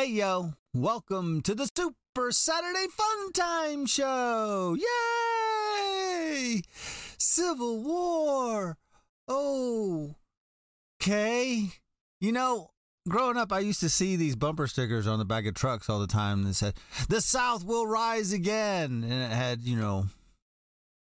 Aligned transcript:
Hey, 0.00 0.12
yo, 0.12 0.54
welcome 0.72 1.42
to 1.42 1.54
the 1.54 1.68
Super 1.76 2.32
Saturday 2.32 2.86
Fun 2.90 3.32
Time 3.34 3.84
Show. 3.84 4.74
Yay! 6.24 6.62
Civil 7.18 7.82
War. 7.82 8.78
Oh, 9.28 10.14
okay. 11.02 11.68
You 12.18 12.32
know, 12.32 12.70
growing 13.10 13.36
up, 13.36 13.52
I 13.52 13.58
used 13.58 13.80
to 13.80 13.90
see 13.90 14.16
these 14.16 14.36
bumper 14.36 14.66
stickers 14.66 15.06
on 15.06 15.18
the 15.18 15.26
back 15.26 15.44
of 15.44 15.52
trucks 15.52 15.90
all 15.90 15.98
the 15.98 16.06
time 16.06 16.44
that 16.44 16.54
said, 16.54 16.78
The 17.10 17.20
South 17.20 17.62
will 17.62 17.86
rise 17.86 18.32
again. 18.32 19.04
And 19.04 19.12
it 19.12 19.32
had, 19.32 19.60
you 19.60 19.76
know, 19.76 20.06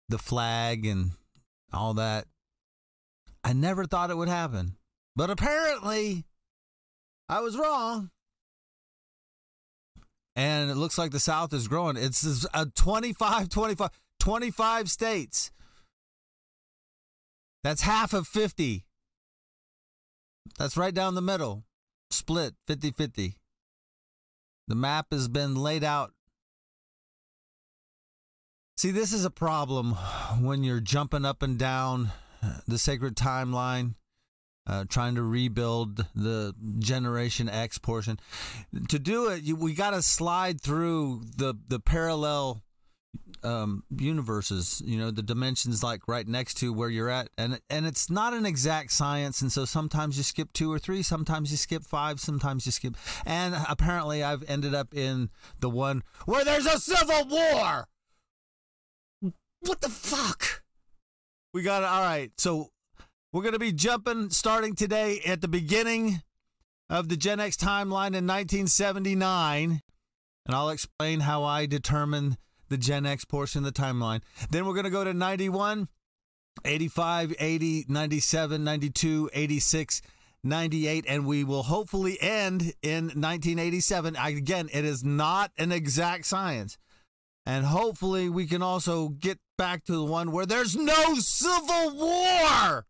the 0.07 0.17
flag 0.17 0.87
and 0.87 1.11
all 1.71 1.93
that. 1.93 2.25
I 3.43 3.53
never 3.53 3.85
thought 3.85 4.09
it 4.09 4.17
would 4.17 4.29
happen. 4.29 4.77
But 5.15 5.29
apparently, 5.29 6.25
I 7.29 7.41
was 7.41 7.55
wrong. 7.55 8.09
And 10.35 10.69
it 10.69 10.75
looks 10.75 10.97
like 10.97 11.11
the 11.11 11.19
South 11.19 11.53
is 11.53 11.67
growing. 11.67 11.97
It's 11.97 12.47
a 12.53 12.65
25, 12.67 13.49
25, 13.49 13.89
25 14.19 14.89
states. 14.91 15.51
That's 17.63 17.81
half 17.81 18.13
of 18.13 18.27
50. 18.27 18.85
That's 20.57 20.77
right 20.77 20.93
down 20.93 21.15
the 21.15 21.21
middle. 21.21 21.65
Split 22.09 22.53
50 22.67 22.91
50. 22.91 23.35
The 24.67 24.75
map 24.75 25.07
has 25.11 25.27
been 25.27 25.55
laid 25.55 25.83
out. 25.83 26.13
See, 28.77 28.91
this 28.91 29.11
is 29.11 29.25
a 29.25 29.29
problem 29.29 29.95
when 30.39 30.63
you're 30.63 30.79
jumping 30.79 31.25
up 31.25 31.43
and 31.43 31.57
down 31.57 32.11
the 32.67 32.77
sacred 32.77 33.15
timeline 33.15 33.95
uh, 34.69 34.85
trying 34.87 35.15
to 35.15 35.23
rebuild 35.23 36.05
the 36.13 36.53
Generation 36.77 37.49
X 37.49 37.79
portion. 37.79 38.19
To 38.89 38.99
do 38.99 39.29
it, 39.29 39.41
you, 39.41 39.55
we 39.55 39.73
got 39.73 39.91
to 39.91 40.01
slide 40.03 40.61
through 40.61 41.23
the 41.37 41.55
the 41.67 41.79
parallel 41.79 42.61
um, 43.43 43.83
universes. 43.89 44.79
You 44.85 44.99
know, 44.99 45.09
the 45.09 45.23
dimensions 45.23 45.81
like 45.81 46.07
right 46.07 46.27
next 46.27 46.55
to 46.57 46.71
where 46.71 46.89
you're 46.89 47.09
at, 47.09 47.29
and 47.35 47.59
and 47.71 47.87
it's 47.87 48.11
not 48.11 48.33
an 48.33 48.45
exact 48.45 48.91
science, 48.91 49.41
and 49.41 49.51
so 49.51 49.65
sometimes 49.65 50.17
you 50.17 50.23
skip 50.23 50.53
two 50.53 50.71
or 50.71 50.77
three, 50.77 51.01
sometimes 51.01 51.49
you 51.49 51.57
skip 51.57 51.83
five, 51.83 52.19
sometimes 52.19 52.67
you 52.67 52.71
skip. 52.71 52.95
And 53.25 53.55
apparently, 53.67 54.23
I've 54.23 54.47
ended 54.47 54.75
up 54.75 54.93
in 54.93 55.31
the 55.59 55.69
one 55.71 56.03
where 56.25 56.45
there's 56.45 56.67
a 56.67 56.77
civil 56.77 57.25
war. 57.27 57.87
What 59.61 59.81
the 59.81 59.89
fuck? 59.89 60.63
We 61.55 61.63
got 61.63 61.81
it. 61.81 61.87
All 61.87 62.03
right. 62.03 62.31
So 62.37 62.69
we're 63.31 63.43
going 63.43 63.53
to 63.53 63.59
be 63.59 63.71
jumping 63.71 64.29
starting 64.31 64.75
today 64.75 65.21
at 65.25 65.41
the 65.41 65.47
beginning 65.47 66.21
of 66.89 67.09
the 67.09 67.17
Gen 67.17 67.39
X 67.39 67.55
timeline 67.55 68.15
in 68.15 68.25
1979. 68.25 69.81
And 70.45 70.55
I'll 70.55 70.69
explain 70.69 71.19
how 71.21 71.43
I 71.43 71.67
determine 71.67 72.37
the 72.69 72.77
Gen 72.77 73.05
X 73.05 73.25
portion 73.25 73.63
of 73.63 73.73
the 73.73 73.81
timeline. 73.81 74.21
Then 74.49 74.65
we're 74.65 74.73
going 74.73 74.85
to 74.85 74.89
go 74.89 75.03
to 75.03 75.13
91, 75.13 75.87
85, 76.65 77.35
80, 77.39 77.85
97, 77.87 78.63
92, 78.63 79.29
86, 79.31 80.01
98, 80.43 81.05
and 81.07 81.25
we 81.27 81.43
will 81.43 81.63
hopefully 81.63 82.17
end 82.21 82.73
in 82.81 83.05
1987. 83.05 84.15
Again, 84.15 84.69
it 84.73 84.85
is 84.85 85.03
not 85.03 85.51
an 85.57 85.71
exact 85.71 86.25
science. 86.25 86.79
And 87.45 87.65
hopefully 87.65 88.27
we 88.29 88.47
can 88.47 88.63
also 88.63 89.09
get 89.09 89.37
back 89.57 89.83
to 89.85 89.91
the 89.91 90.03
one 90.03 90.31
where 90.31 90.45
there's 90.47 90.75
no 90.75 91.15
civil 91.15 91.95
war. 91.95 92.85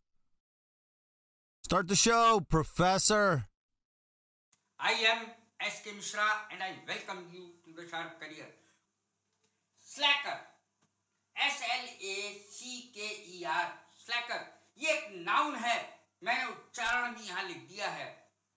Start 1.69 1.89
the 1.89 1.97
show, 1.97 2.41
Professor. 2.48 3.47
I 4.79 4.93
am 5.12 5.27
S.K. 5.61 5.93
Mishra 5.97 6.27
and 6.53 6.62
I 6.62 6.70
welcome 6.87 7.25
you 7.33 7.45
to 7.65 7.70
the 7.81 7.89
Sharp 7.89 8.19
Career. 8.20 8.48
Slacker. 9.84 10.41
S 11.37 11.63
L 11.63 11.86
A 12.08 12.17
सी 12.51 12.73
के 12.97 13.07
E 13.36 13.42
R 13.52 13.64
स्लैकर 14.05 14.42
ये 14.83 14.92
एक 14.92 15.08
noun 15.27 15.55
है 15.63 15.79
मैंने 16.25 16.45
उच्चारण 16.51 17.14
भी 17.14 17.27
यहाँ 17.29 17.42
लिख 17.48 17.57
दिया 17.70 17.86
है 17.95 18.07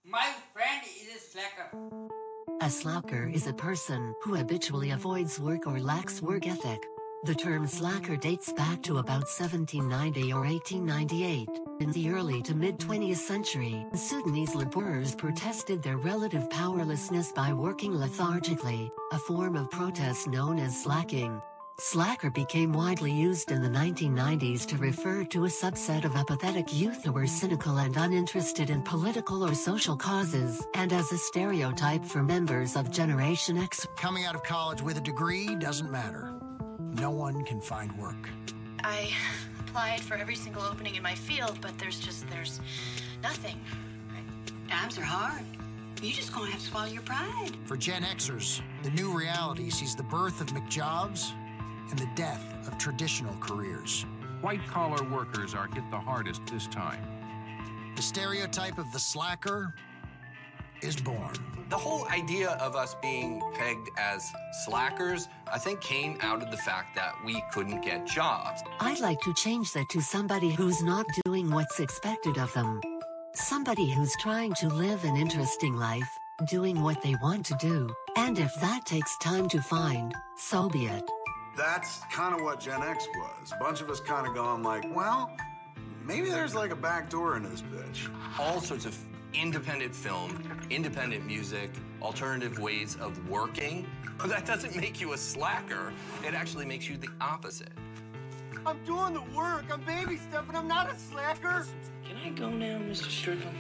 my 0.06 0.32
friend 0.54 0.84
is 0.84 1.10
a 1.16 1.18
स्लैकर 1.24 2.66
A 2.66 2.70
slacker 2.76 3.24
is 3.40 3.48
a 3.48 3.56
person 3.64 4.06
who 4.24 4.36
habitually 4.36 4.92
avoids 5.00 5.40
work 5.48 5.66
or 5.72 5.76
lacks 5.90 6.22
work 6.30 6.48
ethic. 6.54 6.86
The 7.25 7.37
term 7.37 7.69
slacker 7.69 8.17
dates 8.17 8.53
back 8.53 8.83
to 8.83 8.99
about 8.99 9.31
1790 9.31 10.33
or 10.33 10.41
1898. 10.41 11.49
In 11.79 11.93
the 11.93 12.11
early 12.11 12.43
to 12.43 12.53
mid 12.53 12.81
20th 12.81 13.19
century, 13.19 13.87
Sudanese 13.95 14.57
laborers 14.57 15.15
protested 15.15 15.85
their 15.85 15.99
relative 15.99 16.51
powerlessness 16.51 17.31
by 17.31 17.53
working 17.53 17.95
lethargically, 17.95 18.91
a 19.13 19.19
form 19.21 19.55
of 19.55 19.71
protest 19.71 20.27
known 20.27 20.59
as 20.59 20.83
slacking. 20.83 21.41
Slacker 21.79 22.31
became 22.31 22.73
widely 22.73 23.13
used 23.13 23.53
in 23.53 23.63
the 23.63 23.69
1990s 23.69 24.67
to 24.67 24.77
refer 24.77 25.23
to 25.27 25.45
a 25.45 25.49
subset 25.49 26.05
of 26.05 26.17
apathetic 26.17 26.75
youth 26.75 27.05
who 27.05 27.13
were 27.13 27.29
cynical 27.29 27.79
and 27.79 27.97
uninterested 27.97 28.69
in 28.69 28.83
political 28.83 29.45
or 29.45 29.55
social 29.55 29.97
causes, 29.97 30.67
and 30.75 30.93
as 30.93 31.13
a 31.13 31.19
stereotype 31.19 32.05
for 32.05 32.25
members 32.25 32.75
of 32.75 32.91
Generation 32.91 33.59
X. 33.59 33.87
Coming 33.97 34.25
out 34.25 34.35
of 34.35 34.43
college 34.43 34.83
with 34.83 34.97
a 34.99 35.01
degree 35.01 35.55
doesn't 35.55 35.91
matter. 35.91 36.42
No 36.93 37.11
one 37.11 37.45
can 37.45 37.61
find 37.61 37.91
work. 37.99 38.29
I 38.85 39.11
applied 39.61 40.01
for 40.01 40.15
every 40.15 40.35
single 40.35 40.63
opening 40.63 40.95
in 40.95 41.03
my 41.03 41.15
field, 41.15 41.59
but 41.61 41.79
there's 41.79 41.99
just 41.99 42.29
there's 42.29 42.61
nothing. 43.23 43.59
Times 44.69 44.99
are 44.99 45.03
hard. 45.03 45.45
You 46.03 46.13
just 46.13 46.33
gonna 46.33 46.51
have 46.51 46.61
to 46.61 46.67
swallow 46.67 46.87
your 46.87 47.03
pride. 47.03 47.53
For 47.65 47.77
Gen 47.77 48.03
Xers, 48.03 48.61
the 48.83 48.91
new 48.91 49.17
reality 49.17 49.71
sees 49.71 49.95
the 49.95 50.03
birth 50.03 50.41
of 50.41 50.49
McJobs 50.49 51.33
and 51.91 51.99
the 51.99 52.09
death 52.15 52.45
of 52.67 52.77
traditional 52.77 53.35
careers. 53.41 54.05
White 54.41 54.67
collar 54.67 55.03
workers 55.09 55.55
are 55.55 55.69
hit 55.69 55.85
the 55.91 55.99
hardest 55.99 56.45
this 56.47 56.67
time. 56.67 57.01
The 57.97 58.03
stereotype 58.03 58.79
of 58.79 58.91
the 58.93 58.99
slacker 58.99 59.73
is 60.83 60.97
born. 60.97 61.35
The 61.71 61.79
whole 61.79 62.07
idea 62.09 62.51
of 62.61 62.77
us 62.77 62.97
being 63.01 63.41
pegged 63.55 63.89
as 63.97 64.31
slackers, 64.65 65.29
I 65.51 65.59
think, 65.59 65.81
came 65.81 66.19
out 66.21 66.43
of 66.43 66.51
the 66.51 66.57
fact 66.59 66.95
that 66.97 67.15
we 67.25 67.43
couldn't 67.51 67.81
get 67.81 68.07
jobs. 68.07 68.61
I'd 68.81 69.01
like 69.01 69.21
to 69.23 69.33
change 69.35 69.73
that 69.73 69.89
to 69.91 70.03
somebody 70.03 70.51
who's 70.51 70.83
not 70.83 71.07
doing 71.25 71.51
what's 71.51 71.81
expected 71.81 72.37
of 72.37 72.53
them. 72.53 72.81
Somebody 73.35 73.91
who's 73.91 74.15
trying 74.21 74.53
to 74.55 74.69
live 74.69 75.05
an 75.05 75.17
interesting 75.17 75.75
life, 75.75 76.19
doing 76.47 76.83
what 76.83 77.01
they 77.01 77.15
want 77.23 77.47
to 77.47 77.57
do. 77.59 77.89
And 78.17 78.39
if 78.39 78.55
that 78.61 78.85
takes 78.85 79.17
time 79.19 79.49
to 79.49 79.63
find, 79.63 80.15
so 80.37 80.69
be 80.69 80.87
it. 80.87 81.05
That's 81.57 82.01
kind 82.13 82.35
of 82.35 82.43
what 82.43 82.61
Gen 82.61 82.83
X 82.83 83.09
was. 83.15 83.53
A 83.53 83.59
bunch 83.59 83.81
of 83.81 83.89
us 83.89 84.01
kind 84.01 84.27
of 84.27 84.35
going 84.35 84.63
like, 84.63 84.85
well, 84.95 85.31
maybe 86.05 86.29
there's 86.29 86.55
like 86.55 86.71
a 86.71 86.77
back 86.77 87.09
door 87.09 87.37
into 87.37 87.49
this 87.49 87.63
bitch. 87.63 88.11
All 88.39 88.61
sorts 88.61 88.85
of 88.85 88.99
independent 89.35 89.95
film, 89.95 90.43
independent 90.71 91.27
music, 91.27 91.71
alternative 92.01 92.59
ways 92.59 92.97
of 93.01 93.29
working. 93.29 93.87
That 94.27 94.47
doesn't 94.47 94.77
make 94.77 95.01
you 95.01 95.13
a 95.13 95.19
slacker. 95.19 95.93
It 96.27 96.35
actually 96.35 96.67
makes 96.67 96.89
you 96.89 96.97
the 96.97 97.09
opposite. 97.21 97.73
I'm 98.65 98.83
doing 98.85 99.15
the 99.15 99.23
work. 99.37 99.65
I'm 99.73 99.81
baby 99.83 100.17
stepping. 100.17 100.55
I'm 100.55 100.69
not 100.69 100.93
a 100.93 100.97
slacker. 100.97 101.67
Can 102.05 102.17
I 102.25 102.31
go 102.31 102.51
now, 102.51 102.79
Mr. 102.79 103.11
Strickland? 103.11 103.57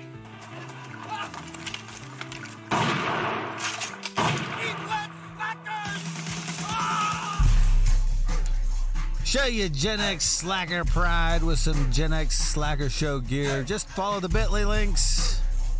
Show 9.24 9.46
you 9.46 9.70
Gen 9.70 9.98
X 9.98 10.24
Slacker 10.24 10.84
pride 10.84 11.42
with 11.42 11.58
some 11.58 11.90
Gen 11.90 12.12
X 12.12 12.38
Slacker 12.38 12.90
Show 12.90 13.18
gear. 13.18 13.62
Just 13.62 13.88
follow 13.88 14.20
the 14.20 14.28
bit.ly 14.28 14.64
links 14.64 15.21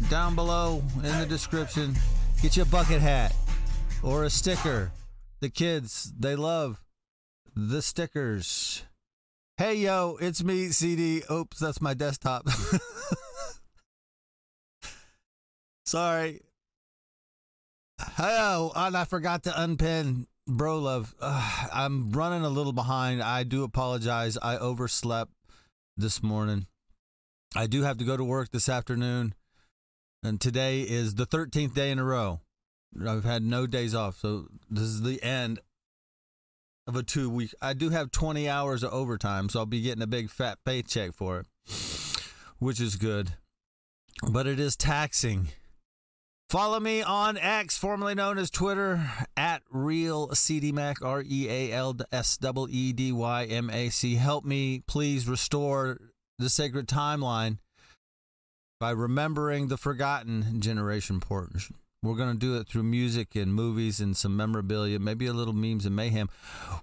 down 0.08 0.34
below 0.34 0.82
in 0.96 1.18
the 1.18 1.26
description. 1.26 1.94
Get 2.40 2.56
you 2.56 2.62
a 2.62 2.66
bucket 2.66 3.00
hat 3.00 3.34
or 4.02 4.24
a 4.24 4.30
sticker. 4.30 4.90
The 5.40 5.50
kids, 5.50 6.12
they 6.18 6.36
love 6.36 6.82
the 7.54 7.82
stickers. 7.82 8.84
Hey 9.56 9.76
yo, 9.76 10.16
it's 10.20 10.42
me, 10.42 10.68
Seedy. 10.68 11.22
Oops, 11.30 11.58
that's 11.58 11.80
my 11.80 11.94
desktop. 11.94 12.48
Sorry. 15.86 16.40
Oh, 18.18 18.72
and 18.74 18.96
I 18.96 19.04
forgot 19.04 19.44
to 19.44 19.62
unpin 19.62 20.26
Bro 20.46 20.78
Love. 20.80 21.14
Ugh, 21.20 21.68
I'm 21.72 22.12
running 22.12 22.44
a 22.44 22.48
little 22.48 22.72
behind. 22.72 23.22
I 23.22 23.44
do 23.44 23.62
apologize. 23.62 24.38
I 24.40 24.56
overslept 24.56 25.32
this 25.96 26.22
morning. 26.22 26.66
I 27.54 27.66
do 27.66 27.82
have 27.82 27.98
to 27.98 28.04
go 28.04 28.16
to 28.16 28.24
work 28.24 28.50
this 28.50 28.68
afternoon. 28.68 29.34
And 30.22 30.40
today 30.40 30.82
is 30.82 31.14
the 31.14 31.26
13th 31.26 31.74
day 31.74 31.90
in 31.90 31.98
a 31.98 32.04
row. 32.04 32.40
I've 33.06 33.24
had 33.24 33.42
no 33.42 33.66
days 33.66 33.94
off. 33.94 34.18
So 34.20 34.46
this 34.70 34.84
is 34.84 35.02
the 35.02 35.22
end 35.22 35.60
of 36.86 36.96
a 36.96 37.02
two 37.02 37.28
week. 37.28 37.54
I 37.60 37.72
do 37.72 37.90
have 37.90 38.10
20 38.10 38.48
hours 38.48 38.82
of 38.82 38.92
overtime. 38.92 39.48
So 39.48 39.60
I'll 39.60 39.66
be 39.66 39.80
getting 39.80 40.02
a 40.02 40.06
big 40.06 40.30
fat 40.30 40.58
paycheck 40.64 41.12
for 41.14 41.40
it, 41.40 41.46
which 42.58 42.80
is 42.80 42.96
good. 42.96 43.32
But 44.30 44.46
it 44.46 44.60
is 44.60 44.76
taxing 44.76 45.48
Follow 46.52 46.80
me 46.80 47.00
on 47.00 47.38
X, 47.38 47.78
formerly 47.78 48.14
known 48.14 48.36
as 48.36 48.50
Twitter, 48.50 49.10
at 49.38 49.62
Real 49.70 50.30
R 50.30 51.22
E 51.26 51.48
A 51.48 51.72
L 51.72 51.96
S 52.12 52.38
E 52.42 52.66
E 52.68 52.92
D 52.92 53.10
Y 53.10 53.44
M 53.44 53.70
A 53.70 53.88
C. 53.88 54.16
Help 54.16 54.44
me, 54.44 54.82
please, 54.86 55.26
restore 55.26 55.98
the 56.38 56.50
sacred 56.50 56.86
timeline 56.86 57.56
by 58.82 58.90
remembering 58.90 59.68
the 59.68 59.76
forgotten 59.76 60.60
generation 60.60 61.20
portion. 61.20 61.76
We're 62.02 62.16
going 62.16 62.32
to 62.32 62.36
do 62.36 62.56
it 62.56 62.66
through 62.66 62.82
music 62.82 63.36
and 63.36 63.54
movies 63.54 64.00
and 64.00 64.16
some 64.16 64.36
memorabilia, 64.36 64.98
maybe 64.98 65.26
a 65.26 65.32
little 65.32 65.54
memes 65.54 65.86
and 65.86 65.94
mayhem. 65.94 66.28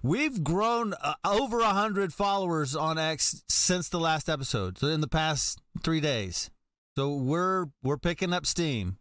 We've 0.02 0.42
grown 0.42 0.94
uh, 0.94 1.12
over 1.26 1.58
100 1.58 2.14
followers 2.14 2.74
on 2.74 2.96
X 2.96 3.44
since 3.50 3.90
the 3.90 4.00
last 4.00 4.30
episode, 4.30 4.78
so 4.78 4.86
in 4.86 5.02
the 5.02 5.08
past 5.08 5.60
three 5.82 6.00
days. 6.00 6.48
So 6.96 7.14
we're 7.14 7.66
we're 7.82 7.98
picking 7.98 8.32
up 8.32 8.46
steam. 8.46 8.96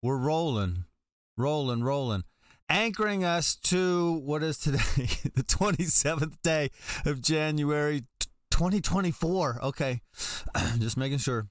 We're 0.00 0.16
rolling, 0.16 0.84
rolling, 1.36 1.82
rolling. 1.82 2.22
Anchoring 2.68 3.24
us 3.24 3.56
to 3.56 4.22
what 4.24 4.44
is 4.44 4.56
today, 4.56 4.78
the 5.34 5.42
27th 5.42 6.36
day 6.44 6.70
of 7.04 7.20
January 7.20 8.04
2024. 8.52 9.58
Okay, 9.64 10.02
just 10.78 10.96
making 10.96 11.18
sure. 11.18 11.48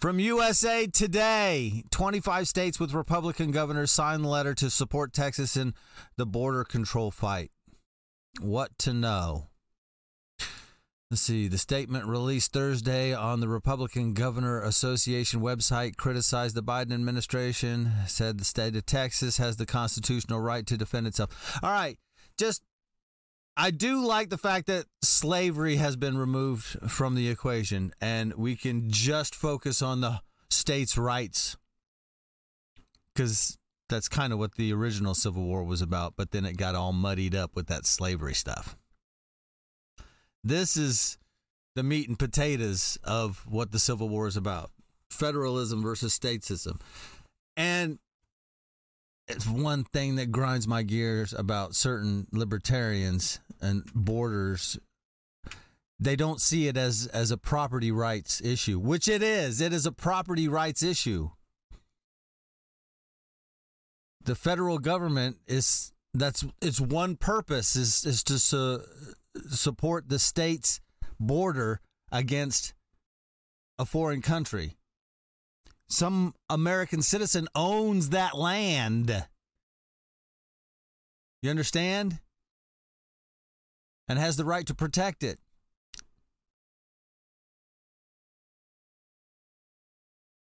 From 0.00 0.20
USA 0.20 0.86
Today, 0.86 1.82
25 1.90 2.46
states 2.46 2.78
with 2.78 2.94
Republican 2.94 3.50
governors 3.50 3.90
signed 3.90 4.22
the 4.22 4.28
letter 4.28 4.54
to 4.54 4.70
support 4.70 5.12
Texas 5.12 5.56
in 5.56 5.74
the 6.16 6.24
border 6.24 6.62
control 6.62 7.10
fight. 7.10 7.50
What 8.40 8.78
to 8.78 8.92
know? 8.92 9.48
Let's 11.10 11.22
see. 11.22 11.48
The 11.48 11.58
statement 11.58 12.06
released 12.06 12.52
Thursday 12.52 13.12
on 13.12 13.40
the 13.40 13.48
Republican 13.48 14.14
Governor 14.14 14.62
Association 14.62 15.40
website 15.40 15.96
criticized 15.96 16.54
the 16.54 16.62
Biden 16.62 16.92
administration, 16.92 17.90
said 18.06 18.38
the 18.38 18.44
state 18.44 18.76
of 18.76 18.86
Texas 18.86 19.38
has 19.38 19.56
the 19.56 19.66
constitutional 19.66 20.38
right 20.38 20.64
to 20.68 20.76
defend 20.76 21.08
itself. 21.08 21.58
All 21.60 21.72
right. 21.72 21.98
Just, 22.38 22.62
I 23.60 23.72
do 23.72 24.06
like 24.06 24.30
the 24.30 24.38
fact 24.38 24.68
that 24.68 24.86
slavery 25.02 25.76
has 25.76 25.96
been 25.96 26.16
removed 26.16 26.78
from 26.88 27.16
the 27.16 27.28
equation 27.28 27.92
and 28.00 28.32
we 28.34 28.54
can 28.54 28.88
just 28.88 29.34
focus 29.34 29.82
on 29.82 30.00
the 30.00 30.20
states' 30.48 30.96
rights 30.96 31.56
because 33.12 33.58
that's 33.88 34.08
kind 34.08 34.32
of 34.32 34.38
what 34.38 34.54
the 34.54 34.72
original 34.72 35.12
Civil 35.12 35.42
War 35.42 35.64
was 35.64 35.82
about, 35.82 36.14
but 36.16 36.30
then 36.30 36.44
it 36.44 36.56
got 36.56 36.76
all 36.76 36.92
muddied 36.92 37.34
up 37.34 37.56
with 37.56 37.66
that 37.66 37.84
slavery 37.84 38.34
stuff. 38.34 38.76
This 40.44 40.76
is 40.76 41.18
the 41.74 41.82
meat 41.82 42.08
and 42.08 42.16
potatoes 42.18 42.96
of 43.02 43.44
what 43.48 43.72
the 43.72 43.80
Civil 43.80 44.08
War 44.08 44.28
is 44.28 44.36
about 44.36 44.70
federalism 45.10 45.82
versus 45.82 46.14
statesism. 46.14 46.78
And 47.56 47.98
it's 49.26 49.46
one 49.46 49.82
thing 49.82 50.14
that 50.16 50.30
grinds 50.30 50.68
my 50.68 50.82
gears 50.82 51.32
about 51.32 51.74
certain 51.74 52.28
libertarians 52.32 53.40
and 53.60 53.84
borders. 53.94 54.78
They 56.00 56.16
don't 56.16 56.40
see 56.40 56.68
it 56.68 56.76
as, 56.76 57.08
as 57.12 57.30
a 57.30 57.36
property 57.36 57.90
rights 57.90 58.40
issue, 58.40 58.78
which 58.78 59.08
it 59.08 59.22
is. 59.22 59.60
It 59.60 59.72
is 59.72 59.86
a 59.86 59.92
property 59.92 60.48
rights 60.48 60.82
issue. 60.82 61.30
The 64.24 64.34
federal 64.34 64.78
government 64.78 65.38
is 65.46 65.92
that's 66.14 66.44
its 66.60 66.80
one 66.80 67.16
purpose 67.16 67.76
is 67.76 68.04
is 68.04 68.22
to 68.24 68.38
su- 68.38 68.82
support 69.50 70.08
the 70.08 70.18
state's 70.18 70.80
border 71.18 71.80
against 72.10 72.74
a 73.78 73.84
foreign 73.84 74.22
country. 74.22 74.76
Some 75.88 76.34
American 76.50 77.02
citizen 77.02 77.48
owns 77.54 78.10
that 78.10 78.36
land. 78.36 79.26
You 81.42 81.50
understand? 81.50 82.18
And 84.08 84.18
has 84.18 84.36
the 84.36 84.44
right 84.44 84.66
to 84.66 84.74
protect 84.74 85.22
it. 85.22 85.38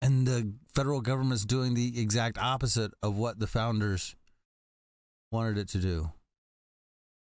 And 0.01 0.27
the 0.27 0.53
federal 0.73 1.01
government's 1.01 1.45
doing 1.45 1.73
the 1.73 1.99
exact 1.99 2.37
opposite 2.37 2.91
of 3.03 3.17
what 3.17 3.39
the 3.39 3.47
founders 3.47 4.15
wanted 5.31 5.57
it 5.57 5.67
to 5.69 5.79
do. 5.79 6.11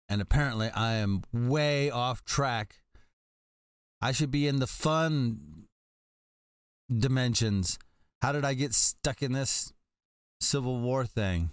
And 0.08 0.20
apparently, 0.20 0.68
I 0.68 0.94
am 0.94 1.22
way 1.32 1.90
off 1.90 2.24
track. 2.24 2.80
I 4.00 4.12
should 4.12 4.30
be 4.30 4.46
in 4.46 4.58
the 4.58 4.66
fun 4.66 5.66
dimensions. 6.94 7.78
How 8.20 8.32
did 8.32 8.44
I 8.44 8.54
get 8.54 8.74
stuck 8.74 9.22
in 9.22 9.32
this 9.32 9.72
Civil 10.40 10.80
War 10.80 11.06
thing? 11.06 11.50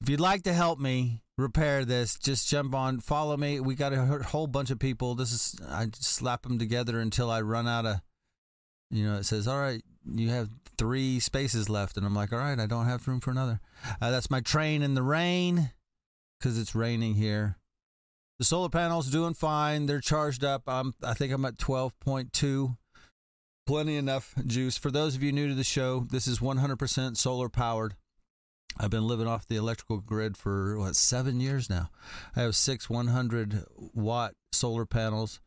If 0.00 0.08
you'd 0.08 0.20
like 0.20 0.44
to 0.44 0.52
help 0.52 0.78
me 0.78 1.20
repair 1.36 1.84
this, 1.84 2.18
just 2.18 2.48
jump 2.48 2.74
on, 2.74 3.00
follow 3.00 3.36
me. 3.36 3.60
We 3.60 3.74
got 3.74 3.92
a 3.92 4.04
whole 4.04 4.46
bunch 4.46 4.70
of 4.70 4.78
people. 4.78 5.14
This 5.14 5.32
is, 5.32 5.56
I 5.68 5.88
slap 5.92 6.42
them 6.42 6.58
together 6.58 7.00
until 7.00 7.30
I 7.30 7.42
run 7.42 7.68
out 7.68 7.86
of, 7.86 8.00
you 8.90 9.04
know, 9.04 9.16
it 9.16 9.24
says, 9.24 9.46
all 9.46 9.60
right, 9.60 9.82
you 10.06 10.30
have 10.30 10.48
three 10.78 11.20
spaces 11.20 11.68
left. 11.68 11.96
And 11.96 12.06
I'm 12.06 12.14
like, 12.14 12.32
all 12.32 12.38
right, 12.38 12.58
I 12.58 12.66
don't 12.66 12.86
have 12.86 13.06
room 13.06 13.20
for 13.20 13.30
another. 13.30 13.60
Uh, 14.00 14.10
that's 14.10 14.30
my 14.30 14.40
train 14.40 14.82
in 14.82 14.94
the 14.94 15.02
rain 15.02 15.72
because 16.38 16.58
it's 16.58 16.74
raining 16.74 17.14
here. 17.14 17.56
The 18.38 18.44
solar 18.46 18.70
panels 18.70 19.10
doing 19.10 19.34
fine. 19.34 19.84
They're 19.84 20.00
charged 20.00 20.42
up. 20.42 20.62
I'm, 20.66 20.94
I 21.02 21.12
think 21.12 21.30
I'm 21.30 21.44
at 21.44 21.58
12.2. 21.58 22.76
Plenty 23.66 23.96
enough 23.96 24.34
juice. 24.46 24.78
For 24.78 24.90
those 24.90 25.14
of 25.14 25.22
you 25.22 25.30
new 25.30 25.48
to 25.48 25.54
the 25.54 25.62
show, 25.62 26.06
this 26.10 26.26
is 26.26 26.38
100% 26.38 27.18
solar 27.18 27.50
powered. 27.50 27.96
I've 28.78 28.90
been 28.90 29.06
living 29.06 29.26
off 29.26 29.46
the 29.46 29.56
electrical 29.56 29.98
grid 29.98 30.36
for 30.36 30.78
what 30.78 30.96
seven 30.96 31.40
years 31.40 31.68
now. 31.68 31.90
I 32.34 32.40
have 32.40 32.56
six 32.56 32.88
100 32.88 33.64
watt 33.76 34.34
solar 34.52 34.86
panels 34.86 35.40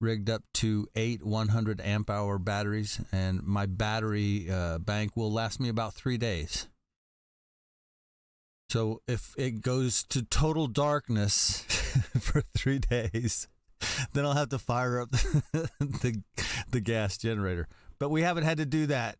rigged 0.00 0.30
up 0.30 0.42
to 0.54 0.86
eight 0.94 1.24
100 1.24 1.80
amp 1.80 2.08
hour 2.08 2.38
batteries, 2.38 3.00
and 3.12 3.42
my 3.42 3.66
battery 3.66 4.48
uh, 4.50 4.78
bank 4.78 5.16
will 5.16 5.32
last 5.32 5.60
me 5.60 5.68
about 5.68 5.94
three 5.94 6.16
days. 6.16 6.68
So 8.70 9.00
if 9.08 9.34
it 9.38 9.62
goes 9.62 10.04
to 10.04 10.22
total 10.22 10.66
darkness 10.66 11.62
for 12.20 12.42
three 12.56 12.78
days, 12.78 13.48
then 14.12 14.24
I'll 14.24 14.34
have 14.34 14.50
to 14.50 14.58
fire 14.58 15.00
up 15.00 15.10
the, 15.10 15.42
the, 15.80 16.22
the 16.70 16.80
gas 16.80 17.16
generator. 17.16 17.66
But 17.98 18.10
we 18.10 18.22
haven't 18.22 18.44
had 18.44 18.58
to 18.58 18.66
do 18.66 18.86
that. 18.86 19.16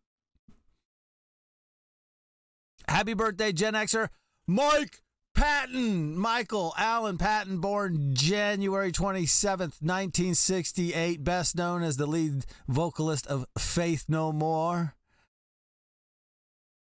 Happy 2.89 3.13
birthday, 3.13 3.51
Gen 3.51 3.75
Xer 3.75 4.09
Mike 4.47 5.03
Patton. 5.35 6.17
Michael 6.17 6.73
Allen 6.75 7.19
Patton, 7.19 7.59
born 7.59 8.15
January 8.15 8.91
27th, 8.91 9.79
1968, 9.79 11.23
best 11.23 11.55
known 11.55 11.83
as 11.83 11.97
the 11.97 12.07
lead 12.07 12.47
vocalist 12.67 13.27
of 13.27 13.45
Faith 13.59 14.05
No 14.07 14.31
More. 14.31 14.95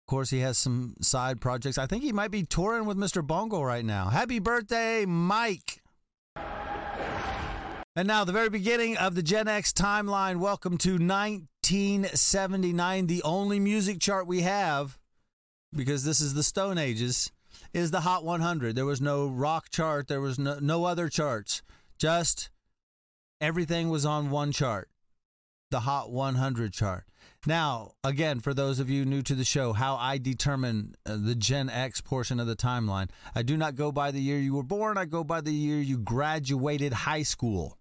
Of 0.05 0.07
course, 0.07 0.29
he 0.29 0.41
has 0.41 0.59
some 0.59 0.93
side 1.01 1.41
projects. 1.41 1.79
I 1.79 1.87
think 1.87 2.03
he 2.03 2.13
might 2.13 2.29
be 2.29 2.43
touring 2.43 2.85
with 2.85 2.95
Mr. 2.95 3.25
Bungle 3.25 3.65
right 3.65 3.83
now. 3.83 4.09
Happy 4.09 4.37
birthday, 4.37 5.03
Mike. 5.03 5.81
And 7.95 8.07
now, 8.07 8.23
the 8.23 8.31
very 8.31 8.49
beginning 8.49 8.97
of 8.97 9.15
the 9.15 9.23
Gen 9.23 9.47
X 9.47 9.73
timeline. 9.73 10.37
Welcome 10.37 10.77
to 10.77 10.91
1979. 10.91 13.07
The 13.07 13.23
only 13.23 13.59
music 13.59 13.99
chart 13.99 14.27
we 14.27 14.41
have, 14.41 14.99
because 15.75 16.03
this 16.03 16.19
is 16.19 16.33
the 16.33 16.43
Stone 16.43 16.77
Ages, 16.77 17.31
is 17.74 17.91
the 17.91 18.01
Hot 18.01 18.24
100. 18.24 18.75
There 18.75 18.86
was 18.86 19.01
no 19.01 19.27
rock 19.27 19.69
chart, 19.69 20.07
there 20.07 20.21
was 20.21 20.38
no, 20.39 20.59
no 20.59 20.86
other 20.86 21.09
charts. 21.09 21.62
Just 21.97 22.50
everything 23.41 23.89
was 23.89 24.05
on 24.05 24.29
one 24.29 24.51
chart 24.51 24.89
the 25.69 25.81
Hot 25.81 26.12
100 26.12 26.74
chart. 26.74 27.03
Now, 27.45 27.91
again, 28.03 28.39
for 28.39 28.53
those 28.53 28.79
of 28.79 28.89
you 28.89 29.05
new 29.05 29.21
to 29.24 29.36
the 29.36 29.43
show, 29.43 29.74
how 29.74 29.95
I 29.95 30.17
determine 30.17 30.95
uh, 31.05 31.17
the 31.17 31.36
Gen 31.36 31.69
X 31.69 32.01
portion 32.01 32.39
of 32.39 32.47
the 32.47 32.55
timeline, 32.55 33.09
I 33.36 33.43
do 33.43 33.57
not 33.57 33.75
go 33.75 33.91
by 33.91 34.12
the 34.12 34.21
year 34.21 34.39
you 34.39 34.55
were 34.55 34.63
born, 34.63 34.97
I 34.97 35.05
go 35.05 35.24
by 35.24 35.41
the 35.41 35.53
year 35.53 35.79
you 35.79 35.97
graduated 35.97 36.93
high 36.93 37.24
school. 37.24 37.77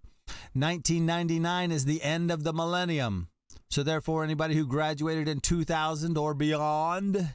1999 0.53 1.71
is 1.71 1.85
the 1.85 2.03
end 2.03 2.31
of 2.31 2.43
the 2.43 2.53
millennium. 2.53 3.29
So, 3.71 3.83
therefore, 3.83 4.25
anybody 4.25 4.55
who 4.55 4.67
graduated 4.67 5.29
in 5.29 5.41
2000 5.41 6.17
or 6.17 6.35
beyond 6.35 7.35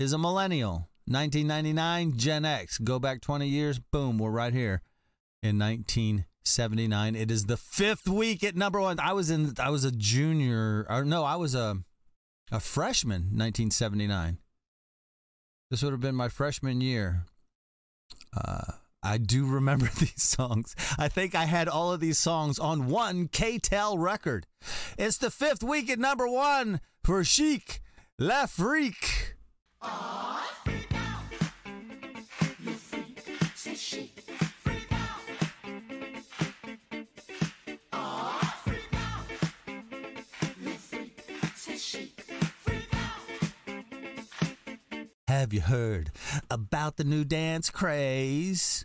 is 0.00 0.14
a 0.14 0.18
millennial. 0.18 0.88
1999, 1.06 2.16
Gen 2.16 2.44
X. 2.44 2.78
Go 2.78 2.98
back 2.98 3.20
20 3.20 3.46
years, 3.46 3.78
boom, 3.78 4.16
we're 4.16 4.30
right 4.30 4.54
here 4.54 4.80
in 5.42 5.58
1979. 5.58 7.14
It 7.14 7.30
is 7.30 7.46
the 7.46 7.56
fifth 7.56 8.08
week 8.08 8.42
at 8.42 8.56
number 8.56 8.80
one. 8.80 8.98
I 8.98 9.12
was 9.12 9.30
in, 9.30 9.54
I 9.60 9.70
was 9.70 9.84
a 9.84 9.92
junior, 9.92 10.86
or 10.88 11.04
no, 11.04 11.24
I 11.24 11.36
was 11.36 11.54
a, 11.54 11.78
a 12.50 12.60
freshman. 12.60 13.22
1979. 13.34 14.38
This 15.70 15.82
would 15.82 15.92
have 15.92 16.00
been 16.00 16.14
my 16.14 16.28
freshman 16.28 16.80
year. 16.80 17.24
Uh, 18.34 18.72
I 19.02 19.18
do 19.18 19.46
remember 19.46 19.90
these 19.98 20.22
songs. 20.22 20.74
I 20.98 21.08
think 21.08 21.34
I 21.34 21.44
had 21.44 21.68
all 21.68 21.92
of 21.92 22.00
these 22.00 22.18
songs 22.18 22.58
on 22.58 22.86
one 22.86 23.28
KTEL 23.28 23.98
record. 23.98 24.46
It's 24.96 25.18
the 25.18 25.30
fifth 25.30 25.62
week 25.62 25.90
at 25.90 25.98
number 25.98 26.26
one 26.26 26.80
for 27.04 27.22
Chic, 27.22 27.82
Le 28.18 28.46
Freak. 28.46 29.36
Have 45.30 45.54
you 45.54 45.60
heard 45.60 46.10
about 46.50 46.96
the 46.96 47.04
new 47.04 47.24
dance 47.24 47.70
craze? 47.70 48.84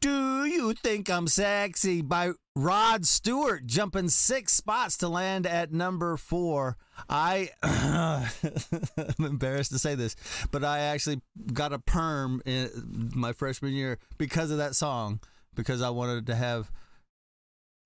Do 0.00 0.44
you 0.44 0.74
think 0.74 1.10
I'm 1.10 1.26
sexy 1.26 2.02
by 2.02 2.32
Rod 2.54 3.06
Stewart 3.06 3.66
jumping 3.66 4.08
six 4.08 4.52
spots 4.52 4.96
to 4.98 5.08
land 5.08 5.46
at 5.46 5.72
number 5.72 6.16
four? 6.16 6.76
I 7.08 7.50
I'm 7.62 9.24
embarrassed 9.24 9.72
to 9.72 9.78
say 9.78 9.94
this, 9.94 10.16
but 10.50 10.64
I 10.64 10.80
actually 10.80 11.20
got 11.52 11.72
a 11.72 11.78
perm 11.78 12.42
in 12.44 13.10
my 13.14 13.32
freshman 13.32 13.72
year 13.72 13.98
because 14.18 14.50
of 14.50 14.58
that 14.58 14.74
song 14.74 15.20
because 15.54 15.82
I 15.82 15.90
wanted 15.90 16.26
to 16.26 16.34
have 16.34 16.70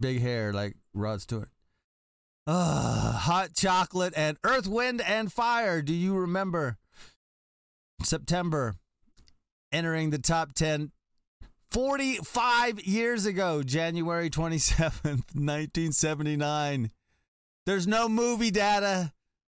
big 0.01 0.21
hair 0.21 0.53
like 0.53 0.77
Rod 0.95 1.21
Stewart. 1.21 1.49
Ah, 2.47 3.21
hot 3.23 3.55
chocolate 3.55 4.15
and 4.17 4.37
Earth, 4.45 4.67
Wind 4.67 5.01
and 5.01 5.33
Fire. 5.33 5.83
Do 5.83 5.95
you 5.95 6.15
remember? 6.17 6.79
September 8.03 8.75
entering 9.73 10.11
the 10.11 10.19
top 10.19 10.53
10 10.55 10.91
45 11.71 12.81
years 12.85 13.27
ago, 13.27 13.63
January 13.63 14.29
27th, 14.29 15.35
1979. 15.35 16.91
There's 17.67 17.87
no 17.87 18.09
movie 18.09 18.51
data 18.51 19.13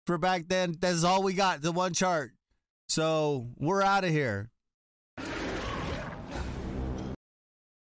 for 0.05 0.17
back 0.17 0.47
then. 0.47 0.75
That's 0.79 1.03
all 1.03 1.23
we 1.23 1.33
got, 1.33 1.61
the 1.61 1.71
one 1.71 1.93
chart. 1.93 2.31
So 2.87 3.47
we're 3.57 3.81
out 3.81 4.03
of 4.03 4.09
here. 4.09 4.49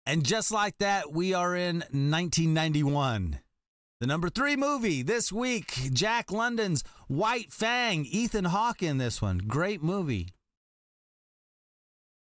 And 0.07 0.25
just 0.25 0.53
like 0.53 0.79
that, 0.79 1.13
we 1.13 1.33
are 1.33 1.57
in 1.57 1.79
1991. 1.91 3.41
The 4.01 4.07
number 4.07 4.29
three 4.29 4.55
movie 4.55 5.03
this 5.03 5.33
week, 5.33 5.89
Jack 5.93 6.31
London's 6.31 6.85
White 7.09 7.53
Fang. 7.53 8.05
Ethan 8.05 8.45
Hawke 8.45 8.83
in 8.83 8.99
this 8.99 9.23
one. 9.23 9.39
Great 9.39 9.83
movie. 9.83 10.29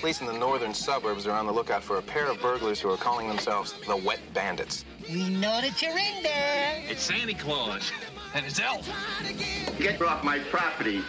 Police 0.00 0.22
in 0.22 0.26
the 0.26 0.32
northern 0.32 0.72
suburbs 0.72 1.26
are 1.26 1.32
on 1.32 1.46
the 1.46 1.52
lookout 1.52 1.82
for 1.82 1.98
a 1.98 2.02
pair 2.02 2.30
of 2.30 2.40
burglars 2.40 2.80
who 2.80 2.90
are 2.90 2.96
calling 2.96 3.28
themselves 3.28 3.74
the 3.86 3.96
Wet 3.96 4.20
Bandits. 4.32 4.86
We 5.06 5.28
know 5.28 5.60
that 5.60 5.82
you're 5.82 5.98
in 5.98 6.22
there. 6.22 6.82
It's 6.88 7.02
Santa 7.02 7.34
Claus 7.34 7.92
and 8.34 8.44
his 8.44 8.58
elf. 8.58 8.88
Get 9.78 10.00
off 10.00 10.24
my 10.24 10.38
property. 10.38 11.02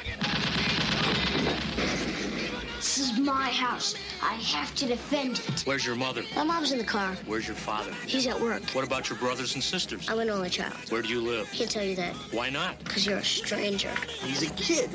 This 2.95 3.11
is 3.11 3.19
my 3.19 3.49
house. 3.49 3.93
I 4.23 4.35
have 4.35 4.73
to 4.75 4.85
defend 4.85 5.39
it. 5.39 5.63
Where's 5.65 5.85
your 5.85 5.97
mother? 5.97 6.23
My 6.33 6.43
mom's 6.43 6.71
in 6.71 6.77
the 6.77 6.85
car. 6.85 7.17
Where's 7.25 7.45
your 7.45 7.57
father? 7.57 7.91
He's 8.07 8.25
at 8.25 8.39
work. 8.39 8.63
What 8.69 8.85
about 8.85 9.09
your 9.09 9.19
brothers 9.19 9.53
and 9.53 9.61
sisters? 9.61 10.07
I'm 10.09 10.19
an 10.19 10.29
only 10.29 10.49
child. 10.49 10.75
Where 10.89 11.01
do 11.01 11.09
you 11.09 11.19
live? 11.19 11.51
Can't 11.51 11.69
tell 11.69 11.83
you 11.83 11.97
that. 11.97 12.13
Why 12.31 12.49
not? 12.49 12.79
Because 12.79 13.05
you're 13.05 13.17
a 13.17 13.23
stranger. 13.23 13.91
He's 14.21 14.43
a 14.43 14.53
kid. 14.53 14.89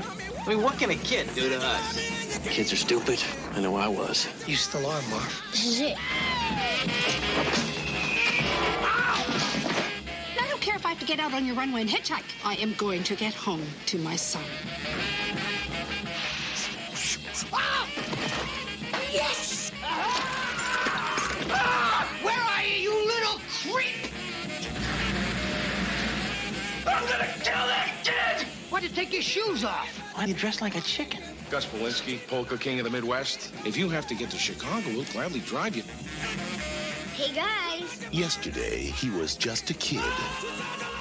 I 0.46 0.48
mean, 0.48 0.62
what 0.62 0.78
can 0.78 0.88
a 0.88 0.94
kid 0.94 1.28
do 1.34 1.50
to 1.50 1.58
us? 1.58 2.38
Kids 2.44 2.72
are 2.72 2.76
stupid. 2.76 3.22
I 3.52 3.60
know 3.60 3.76
I 3.76 3.88
was. 3.88 4.26
You 4.48 4.56
still 4.56 4.86
are, 4.86 5.02
Marv. 5.10 5.42
This 5.50 5.66
is 5.66 5.80
it. 5.82 5.98
I 10.38 10.46
don't 10.48 10.62
care 10.62 10.76
if 10.76 10.86
I 10.86 10.88
have 10.88 11.00
to 11.00 11.06
get 11.06 11.20
out 11.20 11.34
on 11.34 11.44
your 11.44 11.54
runway 11.54 11.82
and 11.82 11.90
hitchhike. 11.90 12.24
I 12.46 12.54
am 12.54 12.72
going 12.78 13.02
to 13.04 13.14
get 13.14 13.34
home 13.34 13.66
to 13.86 13.98
my 13.98 14.16
son. 14.16 14.44
Yes! 19.12 19.72
Ah! 19.82 20.18
Where 22.22 22.38
are 22.38 22.64
you, 22.64 22.90
you 22.90 23.06
little 23.06 23.40
creep? 23.62 24.12
I'm 26.86 27.06
gonna 27.08 27.32
kill 27.42 27.66
that 27.66 27.92
kid! 28.04 28.46
Why'd 28.70 28.82
you 28.82 28.88
take 28.90 29.12
your 29.12 29.22
shoes 29.22 29.64
off? 29.64 29.88
Why 30.14 30.26
you 30.26 30.34
dressed 30.34 30.60
like 30.60 30.76
a 30.76 30.80
chicken? 30.80 31.22
Gus 31.50 31.66
Polinski, 31.66 32.26
polka 32.28 32.58
king 32.58 32.78
of 32.78 32.84
the 32.84 32.90
Midwest. 32.90 33.52
If 33.64 33.76
you 33.76 33.88
have 33.88 34.06
to 34.08 34.14
get 34.14 34.30
to 34.30 34.38
Chicago, 34.38 34.88
we'll 34.88 35.04
gladly 35.04 35.40
drive 35.40 35.76
you. 35.76 35.82
Hey, 37.14 37.34
guys. 37.34 37.98
Yesterday, 38.12 38.78
he 38.80 39.10
was 39.10 39.36
just 39.36 39.70
a 39.70 39.74
kid. 39.74 40.02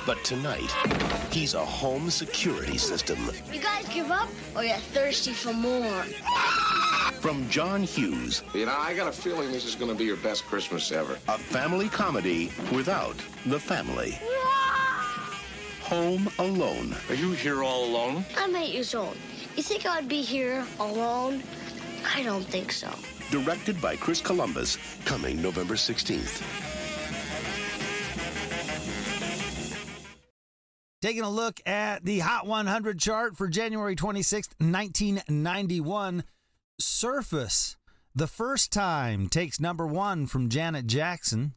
But 0.06 0.24
tonight, 0.24 0.72
he's 1.32 1.54
a 1.54 1.64
home 1.64 2.10
security 2.10 2.78
system. 2.78 3.18
You 3.52 3.60
guys 3.62 3.88
give 3.90 4.12
up 4.12 4.30
or 4.56 4.64
you're 4.64 4.78
thirsty 4.78 5.34
for 5.34 5.54
more? 5.54 6.04
From 7.22 7.48
John 7.50 7.84
Hughes, 7.84 8.44
You 8.54 8.66
know, 8.66 8.76
I 8.78 8.94
got 8.96 9.08
a 9.08 9.12
feeling 9.12 9.52
this 9.52 9.66
is 9.66 9.76
going 9.76 9.92
to 9.92 9.98
be 9.98 10.06
your 10.06 10.18
best 10.18 10.46
Christmas 10.46 10.92
ever. 10.92 11.18
a 11.28 11.38
family 11.38 11.90
comedy 11.90 12.52
without 12.74 13.16
the 13.46 13.60
family. 13.60 14.18
Home 15.84 16.30
Alone. 16.40 16.96
Are 17.10 17.16
you 17.16 17.32
here 17.32 17.64
all 17.64 17.86
alone? 17.86 18.24
I'm 18.38 18.56
eight 18.56 18.74
years 18.74 18.94
old. 18.96 19.18
You 19.56 19.64
think 19.64 19.86
I'd 19.86 20.08
be 20.08 20.22
here 20.22 20.66
alone? 20.80 21.44
I 22.16 22.24
don't 22.24 22.44
think 22.44 22.72
so. 22.72 22.92
Directed 23.32 23.82
by 23.82 23.96
Chris 23.96 24.22
Columbus, 24.22 24.78
coming 25.06 25.42
November 25.42 25.76
16th. 25.76 26.42
Taking 31.02 31.22
a 31.22 31.30
look 31.30 31.62
at 31.66 32.04
the 32.04 32.20
Hot 32.20 32.46
100 32.46 33.00
chart 33.00 33.38
for 33.38 33.48
January 33.48 33.96
26th, 33.96 34.54
1991. 34.60 36.26
Surface, 36.78 37.78
the 38.14 38.28
first 38.28 38.74
time, 38.74 39.30
takes 39.30 39.62
number 39.62 39.88
one 39.88 40.26
from 40.26 40.50
Janet 40.50 40.88
Jackson. 40.88 41.54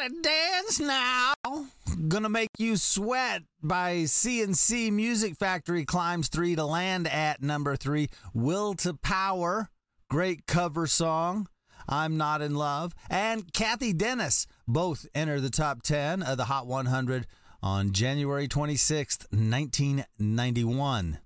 Everybody 0.00 0.22
dance 0.22 0.80
now. 0.80 1.34
Gonna 2.08 2.28
Make 2.30 2.48
You 2.58 2.76
Sweat 2.76 3.42
by 3.62 4.04
C+C 4.04 4.90
Music 4.90 5.36
Factory 5.36 5.84
climbs 5.84 6.28
three 6.28 6.56
to 6.56 6.64
land 6.64 7.06
at 7.06 7.42
number 7.42 7.76
three. 7.76 8.08
Will 8.32 8.72
to 8.74 8.94
Power, 8.94 9.68
great 10.08 10.46
cover 10.46 10.86
song. 10.86 11.48
I'm 11.86 12.16
Not 12.16 12.40
in 12.40 12.54
Love, 12.54 12.94
and 13.10 13.52
Cathy 13.52 13.92
Dennis 13.92 14.46
both 14.66 15.06
enter 15.14 15.38
the 15.38 15.50
top 15.50 15.82
10 15.82 16.22
of 16.22 16.38
the 16.38 16.46
Hot 16.46 16.66
100 16.66 17.26
on 17.62 17.92
January 17.92 18.48
26th, 18.48 19.26
1991. 19.30 21.18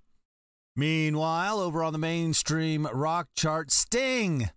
Meanwhile, 0.75 1.59
over 1.59 1.81
on 1.81 1.93
the 1.93 1.99
mainstream 1.99 2.87
rock 2.91 3.29
chart, 3.35 3.71
Sting, 3.71 4.49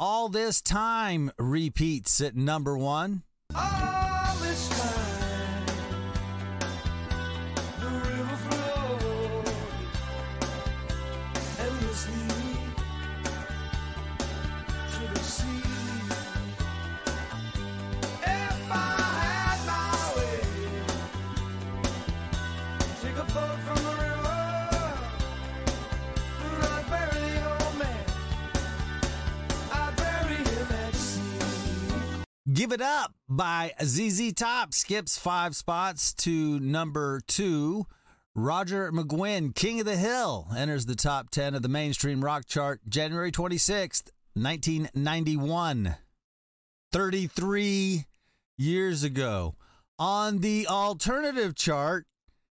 All 0.00 0.28
This 0.28 0.60
Time 0.60 1.30
repeats 1.38 2.20
at 2.20 2.34
number 2.34 2.76
one. 2.76 3.22
All 3.56 4.03
Give 32.64 32.72
It 32.72 32.80
Up 32.80 33.12
by 33.28 33.72
ZZ 33.84 34.32
Top 34.32 34.72
skips 34.72 35.18
five 35.18 35.54
spots 35.54 36.14
to 36.14 36.58
number 36.60 37.20
two. 37.26 37.84
Roger 38.34 38.90
McGuinn, 38.90 39.54
King 39.54 39.80
of 39.80 39.86
the 39.86 39.96
Hill, 39.96 40.48
enters 40.56 40.86
the 40.86 40.94
top 40.94 41.28
10 41.28 41.54
of 41.54 41.60
the 41.60 41.68
mainstream 41.68 42.24
rock 42.24 42.46
chart 42.46 42.80
January 42.88 43.30
26th, 43.30 44.12
1991. 44.32 45.96
33 46.90 48.06
years 48.56 49.04
ago. 49.04 49.56
On 49.98 50.38
the 50.38 50.66
alternative 50.66 51.54
chart, 51.54 52.06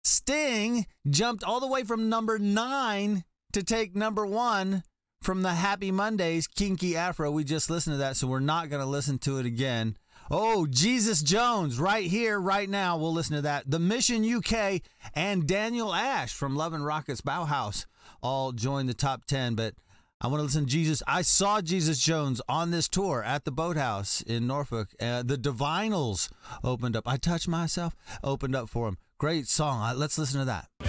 Sting 0.06 0.86
jumped 1.10 1.44
all 1.44 1.60
the 1.60 1.68
way 1.68 1.84
from 1.84 2.08
number 2.08 2.40
nine 2.40 3.26
to 3.52 3.62
take 3.62 3.94
number 3.94 4.26
one 4.26 4.84
from 5.21 5.41
the 5.41 5.53
Happy 5.53 5.91
Mondays 5.91 6.47
Kinky 6.47 6.95
Afro. 6.95 7.31
We 7.31 7.43
just 7.43 7.69
listened 7.69 7.95
to 7.95 7.97
that, 7.97 8.17
so 8.17 8.27
we're 8.27 8.39
not 8.39 8.69
going 8.69 8.81
to 8.81 8.89
listen 8.89 9.17
to 9.19 9.38
it 9.39 9.45
again. 9.45 9.97
Oh, 10.29 10.67
Jesus 10.67 11.21
Jones, 11.21 11.79
right 11.79 12.05
here, 12.05 12.39
right 12.39 12.69
now. 12.69 12.97
We'll 12.97 13.13
listen 13.13 13.36
to 13.36 13.41
that. 13.43 13.69
The 13.69 13.79
Mission 13.79 14.25
UK 14.29 14.81
and 15.13 15.47
Daniel 15.47 15.93
Ash 15.93 16.33
from 16.33 16.55
Love 16.55 16.74
and 16.74 16.86
Rockets 16.86 17.21
Bauhaus 17.21 17.86
all 18.21 18.51
joined 18.51 18.89
the 18.89 18.93
top 18.93 19.25
10, 19.25 19.55
but 19.55 19.74
I 20.19 20.27
want 20.27 20.39
to 20.39 20.43
listen 20.43 20.65
to 20.65 20.69
Jesus. 20.69 21.03
I 21.07 21.21
saw 21.21 21.62
Jesus 21.62 22.00
Jones 22.00 22.41
on 22.50 22.71
this 22.71 22.88
tour 22.88 23.24
at 23.24 23.45
the 23.45 23.51
Boathouse 23.51 24.21
in 24.21 24.47
Norfolk. 24.47 24.89
Uh, 25.00 25.24
the 25.24 25.38
Divinyls 25.38 26.29
opened 26.63 26.95
up. 26.95 27.07
I 27.07 27.17
touched 27.17 27.47
myself, 27.47 27.95
opened 28.24 28.55
up 28.55 28.67
for 28.67 28.88
him. 28.88 28.97
Great 29.19 29.47
song. 29.47 29.81
Uh, 29.81 29.93
let's 29.95 30.17
listen 30.17 30.39
to 30.39 30.45
that. 30.45 30.87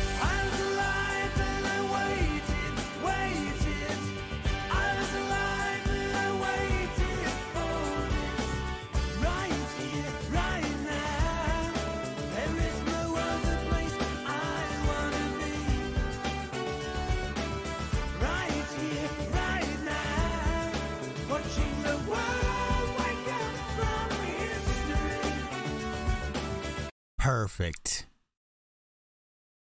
Perfect. 27.28 28.06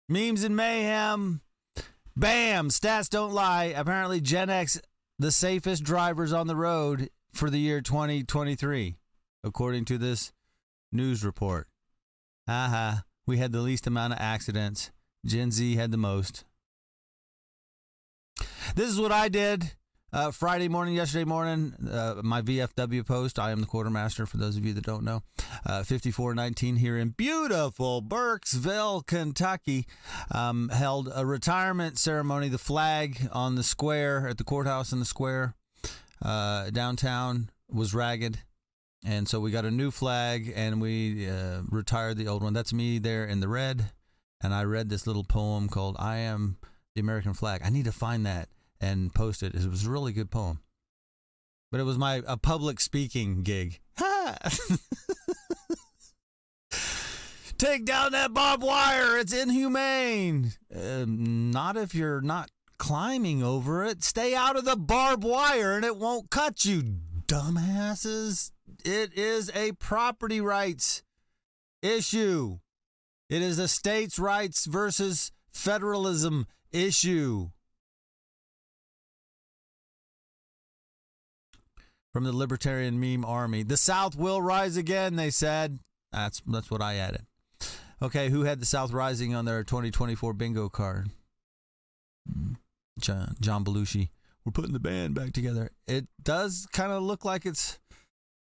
Memes 0.08 0.44
and 0.44 0.54
mayhem. 0.54 1.40
Bam! 2.16 2.68
Stats 2.68 3.10
don't 3.10 3.32
lie. 3.32 3.74
Apparently, 3.76 4.20
Gen 4.20 4.48
X, 4.48 4.80
the 5.18 5.32
safest 5.32 5.82
drivers 5.82 6.32
on 6.32 6.46
the 6.46 6.54
road 6.54 7.10
for 7.32 7.50
the 7.50 7.58
year 7.58 7.80
2023, 7.80 8.98
according 9.42 9.84
to 9.86 9.98
this 9.98 10.32
news 10.92 11.24
report. 11.24 11.66
Haha. 12.46 12.98
We 13.26 13.38
had 13.38 13.50
the 13.50 13.62
least 13.62 13.84
amount 13.84 14.12
of 14.12 14.20
accidents. 14.20 14.92
Gen 15.26 15.50
Z 15.50 15.74
had 15.74 15.90
the 15.90 15.96
most. 15.96 16.44
This 18.76 18.90
is 18.90 19.00
what 19.00 19.10
I 19.10 19.28
did 19.28 19.72
uh, 20.12 20.30
Friday 20.30 20.68
morning, 20.68 20.94
yesterday 20.94 21.24
morning. 21.24 21.74
Uh, 21.90 22.20
my 22.22 22.42
VFW 22.42 23.06
post. 23.06 23.38
I 23.38 23.50
am 23.50 23.60
the 23.60 23.66
quartermaster. 23.66 24.26
For 24.26 24.36
those 24.36 24.56
of 24.56 24.64
you 24.64 24.72
that 24.74 24.84
don't 24.84 25.04
know, 25.04 25.22
uh, 25.64 25.82
5419 25.82 26.76
here 26.76 26.98
in 26.98 27.10
beautiful 27.10 28.02
Burkesville, 28.02 29.06
Kentucky, 29.06 29.86
um, 30.30 30.68
held 30.70 31.10
a 31.14 31.24
retirement 31.24 31.98
ceremony. 31.98 32.48
The 32.48 32.58
flag 32.58 33.28
on 33.32 33.54
the 33.54 33.62
square 33.62 34.26
at 34.28 34.38
the 34.38 34.44
courthouse 34.44 34.92
in 34.92 34.98
the 34.98 35.04
square 35.04 35.54
uh, 36.22 36.70
downtown 36.70 37.50
was 37.70 37.94
ragged. 37.94 38.38
And 39.04 39.26
so 39.28 39.40
we 39.40 39.50
got 39.50 39.64
a 39.64 39.70
new 39.70 39.90
flag 39.90 40.52
and 40.54 40.80
we 40.80 41.28
uh, 41.28 41.62
retired 41.70 42.18
the 42.18 42.28
old 42.28 42.42
one. 42.42 42.52
That's 42.52 42.72
me 42.72 42.98
there 42.98 43.24
in 43.24 43.40
the 43.40 43.48
red. 43.48 43.92
And 44.42 44.52
I 44.52 44.64
read 44.64 44.88
this 44.88 45.06
little 45.06 45.24
poem 45.24 45.68
called 45.68 45.96
I 45.98 46.18
Am 46.18 46.58
the 46.94 47.00
American 47.00 47.34
Flag. 47.34 47.62
I 47.64 47.70
need 47.70 47.84
to 47.84 47.92
find 47.92 48.26
that 48.26 48.48
and 48.80 49.14
post 49.14 49.42
it. 49.42 49.54
It 49.54 49.68
was 49.68 49.86
a 49.86 49.90
really 49.90 50.12
good 50.12 50.30
poem. 50.30 50.60
But 51.70 51.80
it 51.80 51.84
was 51.84 51.98
my 51.98 52.22
a 52.26 52.36
public 52.36 52.80
speaking 52.80 53.42
gig. 53.42 53.80
Take 57.58 57.84
down 57.84 58.12
that 58.12 58.32
barbed 58.32 58.62
wire. 58.62 59.18
It's 59.18 59.34
inhumane. 59.34 60.52
Uh, 60.74 61.04
not 61.06 61.76
if 61.76 61.94
you're 61.94 62.22
not 62.22 62.50
climbing 62.78 63.42
over 63.42 63.84
it. 63.84 64.02
Stay 64.02 64.34
out 64.34 64.56
of 64.56 64.64
the 64.64 64.76
barbed 64.76 65.22
wire 65.22 65.76
and 65.76 65.84
it 65.84 65.96
won't 65.96 66.30
cut 66.30 66.64
you, 66.64 66.82
dumbasses. 67.26 68.50
It 68.84 69.12
is 69.14 69.50
a 69.54 69.72
property 69.72 70.40
rights 70.40 71.02
issue. 71.82 72.60
It 73.28 73.42
is 73.42 73.58
a 73.58 73.68
states' 73.68 74.18
rights 74.18 74.64
versus 74.64 75.30
federalism 75.52 76.46
issue. 76.72 77.50
From 82.12 82.24
the 82.24 82.32
libertarian 82.32 82.98
meme 82.98 83.24
army, 83.24 83.62
the 83.62 83.76
South 83.76 84.16
will 84.16 84.42
rise 84.42 84.76
again. 84.76 85.16
They 85.16 85.30
said 85.30 85.78
that's 86.12 86.42
that's 86.46 86.70
what 86.70 86.82
I 86.82 86.96
added. 86.96 87.22
Okay, 88.02 88.30
who 88.30 88.42
had 88.42 88.60
the 88.60 88.66
South 88.66 88.92
rising 88.92 89.34
on 89.34 89.44
their 89.44 89.62
2024 89.62 90.32
bingo 90.32 90.68
card? 90.68 91.10
Hmm, 92.26 92.54
John, 92.98 93.36
John 93.40 93.64
Belushi. 93.64 94.08
We're 94.44 94.52
putting 94.52 94.72
the 94.72 94.80
band 94.80 95.14
back 95.14 95.32
together. 95.32 95.70
It 95.86 96.06
does 96.22 96.66
kind 96.72 96.92
of 96.92 97.02
look 97.02 97.24
like 97.24 97.44
it's 97.44 97.78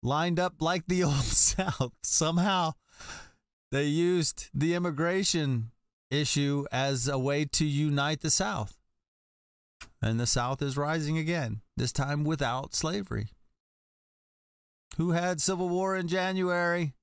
lined 0.03 0.41
up 0.41 0.55
like 0.61 0.87
the 0.87 1.05
old 1.05 1.15
South. 1.15 1.93
Somehow 2.03 2.73
they 3.71 3.85
used 3.85 4.49
the 4.53 4.75
immigration 4.75 5.71
issue 6.11 6.67
as 6.73 7.09
a 7.09 7.19
way 7.19 7.45
to 7.45 7.65
unite 7.65 8.21
the 8.21 8.31
South. 8.31 8.77
And 10.03 10.21
the 10.21 10.27
South 10.27 10.61
is 10.61 10.77
rising 10.77 11.19
again, 11.19 11.63
this 11.77 11.93
time 11.93 12.25
without 12.25 12.75
slavery. 12.75 13.29
Who 14.97 15.11
had 15.11 15.43
Civil 15.43 15.69
War 15.69 15.95
in 15.95 16.09
January? 16.09 16.95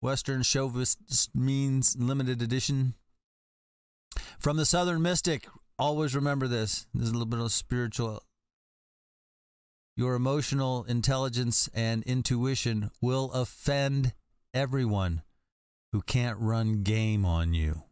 Western 0.00 0.42
Chauvinist 0.42 1.28
Means 1.34 1.94
Limited 1.98 2.40
Edition. 2.40 2.94
From 4.38 4.56
the 4.56 4.64
Southern 4.64 5.02
Mystic, 5.02 5.46
always 5.78 6.14
remember 6.14 6.48
this. 6.48 6.86
There's 6.94 7.10
a 7.10 7.12
little 7.12 7.26
bit 7.26 7.40
of 7.40 7.52
spiritual. 7.52 8.22
Your 9.98 10.14
emotional 10.14 10.84
intelligence 10.84 11.68
and 11.74 12.02
intuition 12.04 12.90
will 13.02 13.30
offend 13.32 14.14
everyone 14.54 15.20
who 15.92 16.00
can't 16.00 16.38
run 16.40 16.82
game 16.82 17.26
on 17.26 17.52
you. 17.52 17.82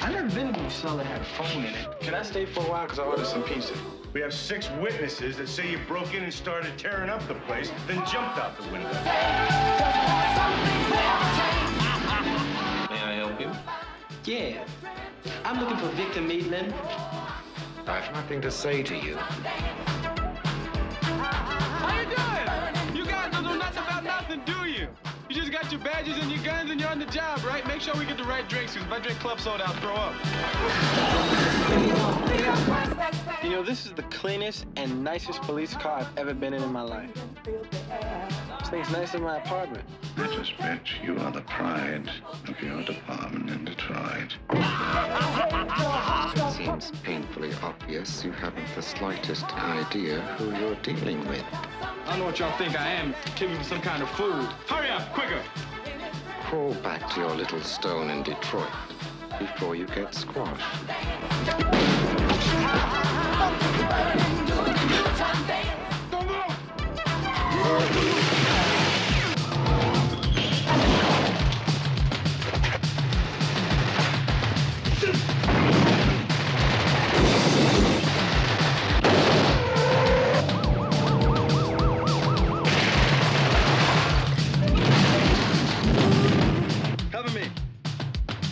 I've 0.00 0.12
never 0.14 0.30
been 0.34 0.54
to 0.54 0.60
a 0.60 0.70
cell 0.70 0.96
that 0.96 1.04
had 1.04 1.20
a 1.20 1.24
phone 1.24 1.64
in 1.64 1.74
it. 1.74 2.00
Can 2.00 2.14
I 2.14 2.22
stay 2.22 2.46
for 2.46 2.60
a 2.60 2.70
while? 2.70 2.84
Because 2.84 3.00
I 3.00 3.02
ordered 3.02 3.26
some 3.26 3.42
pizza. 3.42 3.74
We 4.14 4.22
have 4.22 4.32
six 4.32 4.70
witnesses 4.80 5.36
that 5.36 5.50
say 5.50 5.70
you 5.70 5.78
broke 5.86 6.14
in 6.14 6.22
and 6.24 6.32
started 6.32 6.78
tearing 6.78 7.10
up 7.10 7.28
the 7.28 7.34
place, 7.34 7.70
then 7.86 7.98
jumped 8.06 8.38
out 8.38 8.56
the 8.56 8.62
window. 8.72 8.90
May 12.88 13.02
I 13.02 13.16
help 13.18 13.38
you? 13.38 13.50
Yeah. 14.24 14.64
I'm 15.44 15.60
looking 15.60 15.76
for 15.76 15.88
Victor 15.96 16.20
Maitland. 16.20 16.74
I 17.86 18.00
have 18.00 18.14
nothing 18.14 18.40
to 18.42 18.50
say 18.50 18.82
to 18.82 18.94
you. 18.94 19.16
How 21.06 22.00
you 22.00 22.04
doing? 22.06 22.81
Got 25.72 25.84
your 25.84 25.92
badges 25.92 26.22
and 26.22 26.30
your 26.30 26.42
guns 26.42 26.70
and 26.70 26.80
you're 26.80 26.90
on 26.90 26.98
the 26.98 27.06
job, 27.06 27.42
right? 27.44 27.66
Make 27.66 27.80
sure 27.80 27.94
we 27.94 28.04
get 28.04 28.18
the 28.18 28.24
right 28.24 28.46
drinks, 28.48 28.74
because 28.74 28.86
if 28.86 28.92
I 28.92 28.98
drink 29.00 29.18
club 29.20 29.40
soda, 29.40 29.64
I'll 29.66 29.72
throw 29.74 29.94
up. 29.94 30.14
You 33.42 33.50
know, 33.50 33.62
this 33.62 33.86
is 33.86 33.92
the 33.92 34.02
cleanest 34.04 34.66
and 34.76 35.02
nicest 35.02 35.42
police 35.42 35.74
car 35.74 36.00
I've 36.00 36.18
ever 36.18 36.34
been 36.34 36.54
in 36.54 36.62
in 36.62 36.72
my 36.72 36.82
life. 36.82 37.10
This 37.44 38.68
thing's 38.68 38.90
nicer 38.90 39.18
than 39.18 39.22
my 39.22 39.38
apartment. 39.38 39.84
I 40.16 40.26
suspect 40.34 40.88
you 41.02 41.18
are 41.18 41.32
the 41.32 41.40
pride 41.42 42.10
of 42.48 42.60
your 42.60 42.82
department 42.84 43.50
in 43.50 43.64
Detroit. 43.64 44.36
It 44.50 46.52
seems 46.52 46.90
painfully 47.02 47.52
obvious 47.62 48.24
you 48.24 48.32
haven't 48.32 48.66
the 48.74 48.82
slightest 48.82 49.46
idea 49.56 50.20
who 50.36 50.54
you're 50.56 50.74
dealing 50.76 51.26
with. 51.28 51.44
I 52.04 52.10
don't 52.10 52.18
know 52.18 52.24
what 52.26 52.38
y'all 52.40 52.56
think 52.58 52.78
I 52.78 52.88
am. 52.88 53.14
Taking 53.36 53.56
me 53.56 53.64
some 53.64 53.80
kind 53.80 54.02
of 54.02 54.10
food. 54.10 54.44
Hurry 54.66 54.90
up, 54.90 55.12
quicker! 55.12 55.40
Crawl 56.42 56.74
back 56.74 57.08
to 57.14 57.20
your 57.20 57.30
little 57.34 57.60
stone 57.60 58.10
in 58.10 58.24
Detroit 58.24 58.68
before 59.38 59.76
you 59.76 59.86
get 59.86 60.12
squashed. 60.12 60.62
Cover 87.22 87.38
me. 87.38 87.46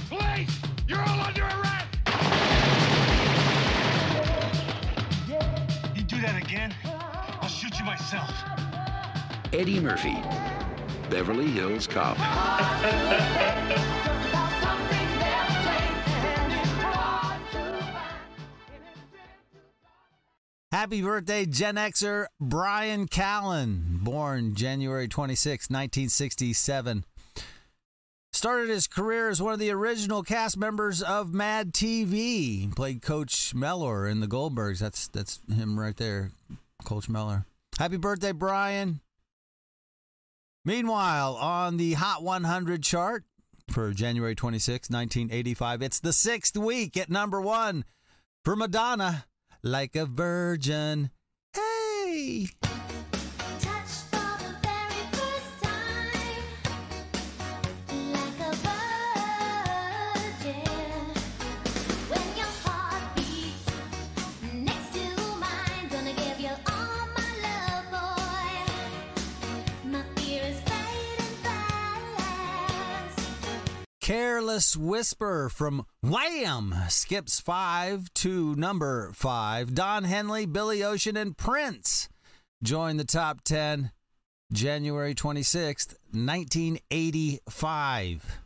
Police! 0.08 0.60
You're 0.86 1.00
all 1.00 1.20
under 1.20 1.42
arrest! 1.42 1.88
You 5.96 6.02
do 6.04 6.20
that 6.20 6.40
again, 6.40 6.72
I'll 7.40 7.48
shoot 7.48 7.76
you 7.80 7.84
myself. 7.84 8.30
Eddie 9.52 9.80
Murphy, 9.80 10.16
Beverly 11.10 11.48
Hills 11.48 11.88
Cop. 11.88 12.16
Happy 20.70 21.02
birthday, 21.02 21.44
Gen 21.44 21.74
Xer 21.74 22.26
Bryan 22.40 23.08
Callen, 23.08 23.98
born 24.04 24.54
January 24.54 25.08
26, 25.08 25.68
1967. 25.68 27.04
Started 28.40 28.70
his 28.70 28.86
career 28.86 29.28
as 29.28 29.42
one 29.42 29.52
of 29.52 29.58
the 29.58 29.70
original 29.70 30.22
cast 30.22 30.56
members 30.56 31.02
of 31.02 31.34
Mad 31.34 31.74
TV. 31.74 32.74
Played 32.74 33.02
Coach 33.02 33.54
Mellor 33.54 34.08
in 34.08 34.20
the 34.20 34.26
Goldbergs. 34.26 34.78
That's 34.78 35.08
that's 35.08 35.40
him 35.46 35.78
right 35.78 35.94
there, 35.94 36.30
Coach 36.86 37.06
Mellor. 37.06 37.44
Happy 37.78 37.98
birthday, 37.98 38.32
Bryan. 38.32 39.02
Meanwhile, 40.64 41.34
on 41.36 41.76
the 41.76 41.92
Hot 41.92 42.22
100 42.22 42.82
chart 42.82 43.24
for 43.68 43.92
January 43.92 44.34
26, 44.34 44.88
1985, 44.88 45.82
it's 45.82 46.00
the 46.00 46.14
sixth 46.14 46.56
week 46.56 46.96
at 46.96 47.10
number 47.10 47.42
one 47.42 47.84
for 48.42 48.56
Madonna, 48.56 49.26
Like 49.62 49.94
a 49.94 50.06
Virgin. 50.06 51.10
Hey! 51.52 52.46
Careless 74.10 74.74
Whisper 74.76 75.48
from 75.48 75.86
Wham 76.02 76.74
skips 76.88 77.38
five 77.38 78.12
to 78.14 78.56
number 78.56 79.12
five. 79.14 79.72
Don 79.72 80.02
Henley, 80.02 80.46
Billy 80.46 80.82
Ocean, 80.82 81.16
and 81.16 81.38
Prince 81.38 82.08
join 82.60 82.96
the 82.96 83.04
top 83.04 83.44
10 83.44 83.92
January 84.52 85.14
26th, 85.14 85.94
1985. 86.10 88.40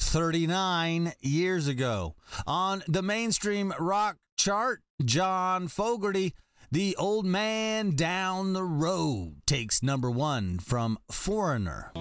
39 0.00 1.12
years 1.20 1.68
ago. 1.68 2.14
On 2.46 2.82
the 2.88 3.02
mainstream 3.02 3.74
rock 3.78 4.16
chart, 4.38 4.80
John 5.04 5.68
Fogerty, 5.68 6.32
The 6.72 6.96
Old 6.96 7.26
Man 7.26 7.96
Down 7.96 8.54
the 8.54 8.64
Road, 8.64 9.42
takes 9.44 9.82
number 9.82 10.10
one 10.10 10.58
from 10.58 10.96
Foreigner. 11.10 11.92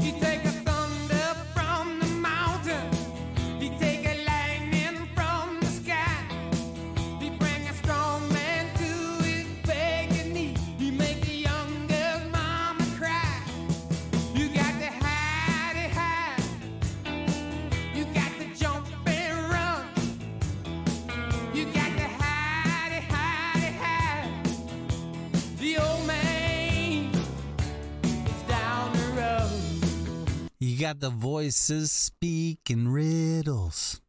Got 30.84 31.00
the 31.00 31.10
voices 31.10 31.92
speaking 31.94 32.90
riddles. 32.90 34.02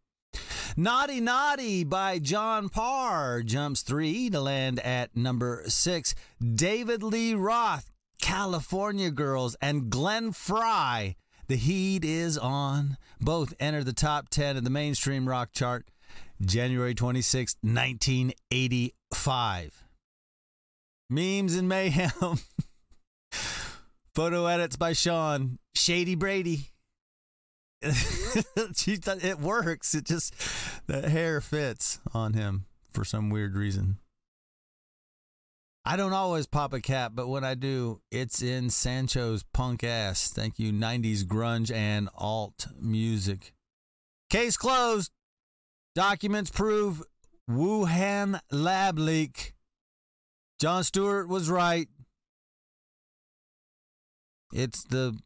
Naughty 0.77 1.21
Naughty 1.21 1.85
by 1.85 2.19
John 2.19 2.69
Parr 2.69 3.45
jumps 3.45 3.83
three 3.83 4.29
to 4.31 4.41
land 4.41 4.81
at 4.81 5.17
number 5.17 5.63
six. 5.69 6.17
David 6.43 7.05
Lee 7.05 7.35
Roth, 7.35 7.93
California 8.21 9.13
Girls, 9.13 9.55
and 9.63 9.89
Glenn 9.89 10.33
Frey, 10.33 11.15
The 11.47 11.55
Heat 11.55 12.05
is 12.05 12.37
On, 12.37 12.97
both 13.21 13.55
enter 13.61 13.85
the 13.85 13.93
top 13.93 14.29
10 14.31 14.57
of 14.57 14.65
the 14.65 14.71
mainstream 14.71 15.29
rock 15.29 15.51
chart 15.53 15.87
January 16.45 16.97
26, 16.97 17.55
1985. 17.63 19.85
Memes 21.09 21.55
and 21.55 21.69
Mayhem. 21.69 22.41
Photo 24.15 24.47
edits 24.47 24.77
by 24.77 24.93
Sean 24.93 25.59
Shady 25.75 26.15
Brady. 26.15 26.71
it 27.83 29.39
works. 29.41 29.95
It 29.95 30.05
just 30.05 30.35
the 30.87 31.09
hair 31.09 31.41
fits 31.41 32.01
on 32.13 32.33
him 32.35 32.67
for 32.91 33.05
some 33.05 33.29
weird 33.29 33.57
reason. 33.57 33.99
I 35.85 35.97
don't 35.97 36.15
always 36.15 36.47
pop 36.47 36.73
a 36.73 36.81
cap, 36.81 37.13
but 37.15 37.29
when 37.29 37.45
I 37.45 37.55
do, 37.55 38.01
it's 38.11 38.41
in 38.41 38.71
Sancho's 38.71 39.43
punk 39.53 39.85
ass. 39.85 40.31
Thank 40.31 40.59
you, 40.59 40.73
90s 40.73 41.25
grunge 41.25 41.71
and 41.71 42.09
alt 42.15 42.69
music. 42.81 43.53
Case 44.31 44.57
closed. 44.57 45.13
Documents 45.95 46.51
prove 46.51 47.03
Wuhan 47.51 48.41
lab 48.51 48.99
leak. 48.99 49.55
Jon 50.59 50.85
Stewart 50.85 51.29
was 51.29 51.51
right. 51.51 51.89
It's 54.55 54.85
the 54.85 55.19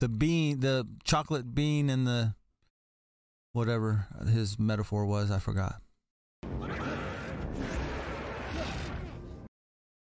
the 0.00 0.08
bean, 0.08 0.58
the 0.58 0.86
chocolate 1.04 1.54
bean, 1.54 1.88
and 1.88 2.04
the 2.04 2.34
whatever 3.52 4.08
his 4.28 4.58
metaphor 4.58 5.06
was. 5.06 5.30
I 5.30 5.38
forgot. 5.38 5.80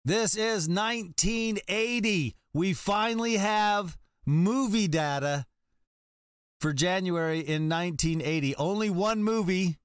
This 0.05 0.37
is 0.37 0.69
1980. 0.69 2.37
We 2.55 2.73
finally 2.73 3.37
have 3.37 3.99
movie 4.25 4.89
data 4.89 5.47
for 6.61 6.73
January 6.73 7.41
in 7.41 7.69
1980. 7.69 8.55
Only 8.57 8.91
one 8.91 9.25
movie, 9.25 9.77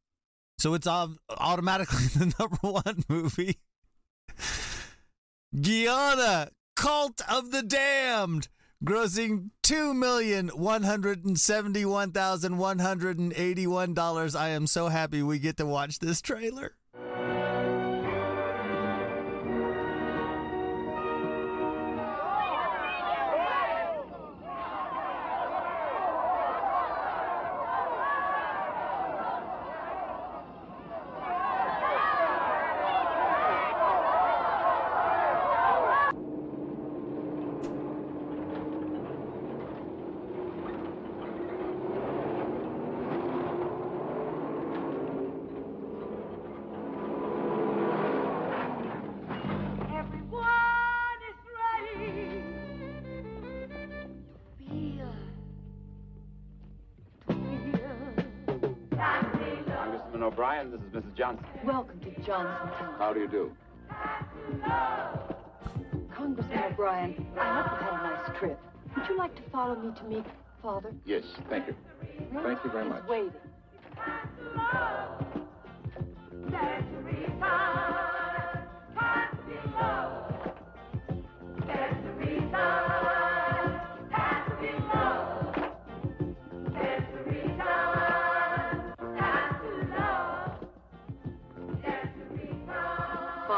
so 0.60 0.76
it's 0.76 0.88
automatically 0.88 2.06
the 2.16 2.34
number 2.40 2.58
one 2.62 3.04
movie. 3.10 3.58
Guyana, 5.60 6.50
Cult 6.76 7.22
of 7.30 7.52
the 7.52 7.64
Damned, 7.64 8.50
grossing 8.84 9.50
two 9.64 9.94
million 9.94 10.50
one 10.50 10.84
hundred 10.84 11.26
and 11.26 11.40
seventy-one 11.40 12.12
thousand 12.12 12.58
one 12.58 12.80
hundred 12.80 13.18
and 13.18 13.34
eighty-one 13.34 13.94
dollars. 13.94 14.36
I 14.36 14.50
am 14.50 14.68
so 14.68 14.90
happy 14.90 15.24
we 15.24 15.40
get 15.40 15.58
to 15.58 15.66
watch 15.66 16.00
this 16.00 16.22
trailer. 16.22 16.76
Johnson. 61.16 61.46
Welcome 61.64 62.00
to 62.02 62.10
Johnsontown. 62.22 62.98
How 62.98 63.14
do 63.14 63.22
you 63.22 63.28
do? 63.28 63.52
Congressman 66.14 66.64
O'Brien, 66.72 67.26
I 67.40 67.62
hope 67.62 67.72
you 67.72 67.86
had 67.86 67.94
a 67.94 68.04
nice 68.04 68.40
trip. 68.40 68.60
Would 68.98 69.08
you 69.08 69.18
like 69.18 69.36
to 69.36 69.42
follow 69.50 69.76
me 69.76 69.94
to 69.98 70.04
meet 70.04 70.26
Father? 70.62 70.92
Yes, 71.06 71.24
thank 71.50 71.68
you. 71.68 71.76
Thank 72.44 72.64
you 72.64 72.72
very 72.72 72.90
much. 72.90 73.02
He's 73.02 73.10
waiting. 73.10 73.32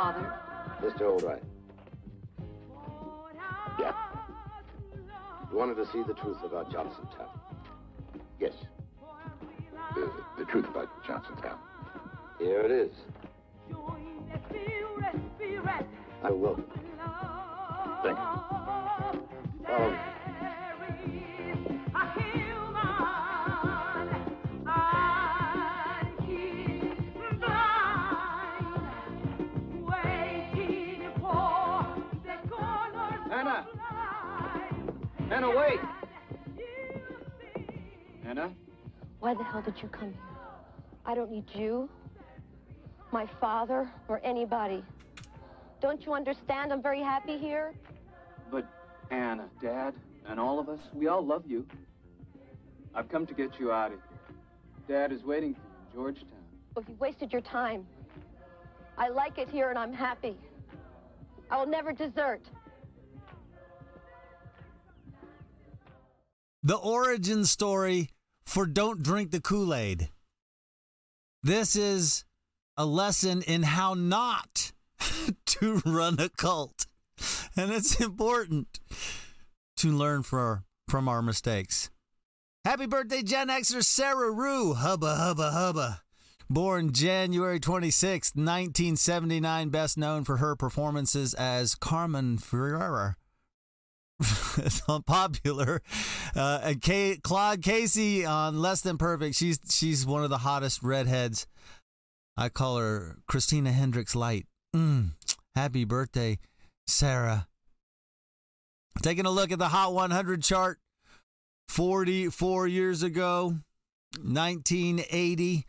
Father, 0.07 0.39
Mr. 0.81 1.01
Albright. 1.01 1.43
Yeah? 3.77 3.91
You 5.51 5.57
wanted 5.57 5.75
to 5.75 5.85
see 5.91 6.01
the 6.07 6.13
truth 6.13 6.37
about 6.45 6.71
Johnsontown? 6.71 7.27
Yes. 8.39 8.53
The, 9.95 10.09
the 10.37 10.45
truth 10.45 10.65
about 10.69 11.03
Johnsontown. 11.03 11.57
Here 12.39 12.61
it 12.61 12.71
is. 12.71 12.91
I 16.23 16.31
will. 16.31 16.55
Thank 18.01 18.17
you. 18.17 18.46
Anna, 35.37 35.55
wait! 35.55 35.79
Anna? 38.25 38.51
why 39.19 39.35
the 39.35 39.43
hell 39.43 39.61
did 39.61 39.75
you 39.83 39.87
come 39.87 40.11
here? 40.11 40.21
I 41.05 41.13
don't 41.13 41.29
need 41.29 41.45
you, 41.53 41.87
my 43.11 43.27
father, 43.39 43.87
or 44.07 44.19
anybody. 44.23 44.83
Don't 45.79 46.03
you 46.03 46.15
understand? 46.15 46.73
I'm 46.73 46.81
very 46.81 47.03
happy 47.03 47.37
here. 47.37 47.75
But 48.49 48.65
Anna, 49.11 49.47
Dad, 49.61 49.93
and 50.25 50.39
all 50.39 50.59
of 50.59 50.69
us, 50.69 50.79
we 50.91 51.05
all 51.05 51.23
love 51.23 51.43
you. 51.45 51.67
I've 52.95 53.07
come 53.07 53.27
to 53.27 53.35
get 53.35 53.59
you 53.59 53.71
out 53.71 53.91
of 53.91 53.99
here. 53.99 54.97
Dad 54.97 55.11
is 55.11 55.21
waiting 55.21 55.53
for 55.53 55.59
you 55.59 55.67
in 55.85 55.93
Georgetown. 56.15 56.39
Well, 56.75 56.85
you 56.87 56.95
wasted 56.95 57.31
your 57.31 57.43
time. 57.43 57.85
I 58.97 59.09
like 59.09 59.37
it 59.37 59.49
here 59.51 59.69
and 59.69 59.77
I'm 59.77 59.93
happy. 59.93 60.35
I 61.51 61.57
will 61.57 61.67
never 61.67 61.91
desert. 61.91 62.41
The 66.63 66.75
origin 66.75 67.45
story 67.45 68.09
for 68.45 68.65
Don't 68.65 69.03
Drink 69.03 69.31
the 69.31 69.39
Kool 69.39 69.73
Aid. 69.73 70.09
This 71.43 71.75
is 71.75 72.25
a 72.75 72.85
lesson 72.85 73.41
in 73.43 73.63
how 73.63 73.93
not 73.93 74.71
to 75.45 75.81
run 75.85 76.19
a 76.19 76.29
cult. 76.29 76.87
And 77.55 77.71
it's 77.71 77.99
important 78.01 78.79
to 79.77 79.89
learn 79.89 80.23
for, 80.23 80.63
from 80.87 81.07
our 81.07 81.21
mistakes. 81.21 81.89
Happy 82.65 82.85
birthday, 82.85 83.21
Gen 83.21 83.47
Xer 83.47 83.83
Sarah 83.83 84.31
Rue. 84.31 84.73
Hubba, 84.73 85.15
hubba, 85.15 85.51
hubba. 85.51 86.01
Born 86.49 86.91
January 86.91 87.59
26, 87.59 88.33
1979, 88.35 89.69
best 89.69 89.97
known 89.97 90.23
for 90.23 90.37
her 90.37 90.55
performances 90.55 91.33
as 91.33 91.75
Carmen 91.75 92.37
Ferrara. 92.37 93.15
it's 94.57 94.81
unpopular. 94.89 95.81
Uh, 96.35 96.59
and 96.63 96.81
Kay, 96.81 97.17
Claude 97.21 97.61
Casey 97.61 98.25
on 98.25 98.59
Less 98.59 98.81
Than 98.81 98.97
Perfect. 98.97 99.35
She's 99.35 99.59
she's 99.69 100.05
one 100.05 100.23
of 100.23 100.29
the 100.29 100.39
hottest 100.39 100.81
redheads. 100.81 101.47
I 102.35 102.49
call 102.49 102.77
her 102.77 103.17
Christina 103.27 103.71
Hendricks 103.71 104.15
Light. 104.15 104.45
Mm, 104.75 105.11
happy 105.55 105.85
birthday, 105.85 106.39
Sarah. 106.85 107.47
Taking 109.01 109.25
a 109.25 109.31
look 109.31 109.51
at 109.51 109.59
the 109.59 109.69
Hot 109.69 109.93
100 109.93 110.43
chart 110.43 110.79
44 111.67 112.67
years 112.67 113.03
ago, 113.03 113.57
1980. 114.21 115.65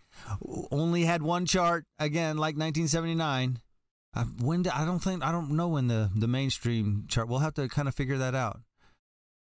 Only 0.71 1.05
had 1.05 1.23
one 1.23 1.47
chart, 1.47 1.85
again, 1.99 2.37
like 2.37 2.57
1979. 2.57 3.61
Uh, 4.19 4.25
when 4.43 4.63
did, 4.63 4.73
I 4.73 4.85
don't 4.85 4.99
think 4.99 5.23
I 5.23 5.31
don't 5.31 5.53
know 5.53 5.69
when 5.69 5.87
the 5.87 6.11
the 6.13 6.27
mainstream 6.27 7.05
chart. 7.07 7.29
We'll 7.29 7.39
have 7.39 7.55
to 7.55 7.69
kind 7.69 7.87
of 7.87 7.95
figure 7.95 8.19
that 8.19 8.35
out. 8.35 8.61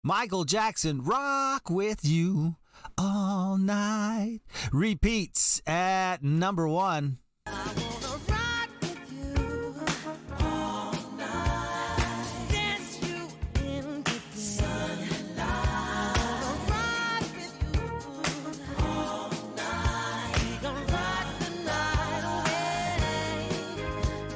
Michael 0.03 0.45
Jackson, 0.45 1.03
"Rock 1.03 1.69
with 1.69 2.03
You 2.03 2.55
All 2.97 3.59
Night" 3.59 4.39
repeats 4.71 5.61
at 5.67 6.23
number 6.23 6.67
one. 6.67 7.19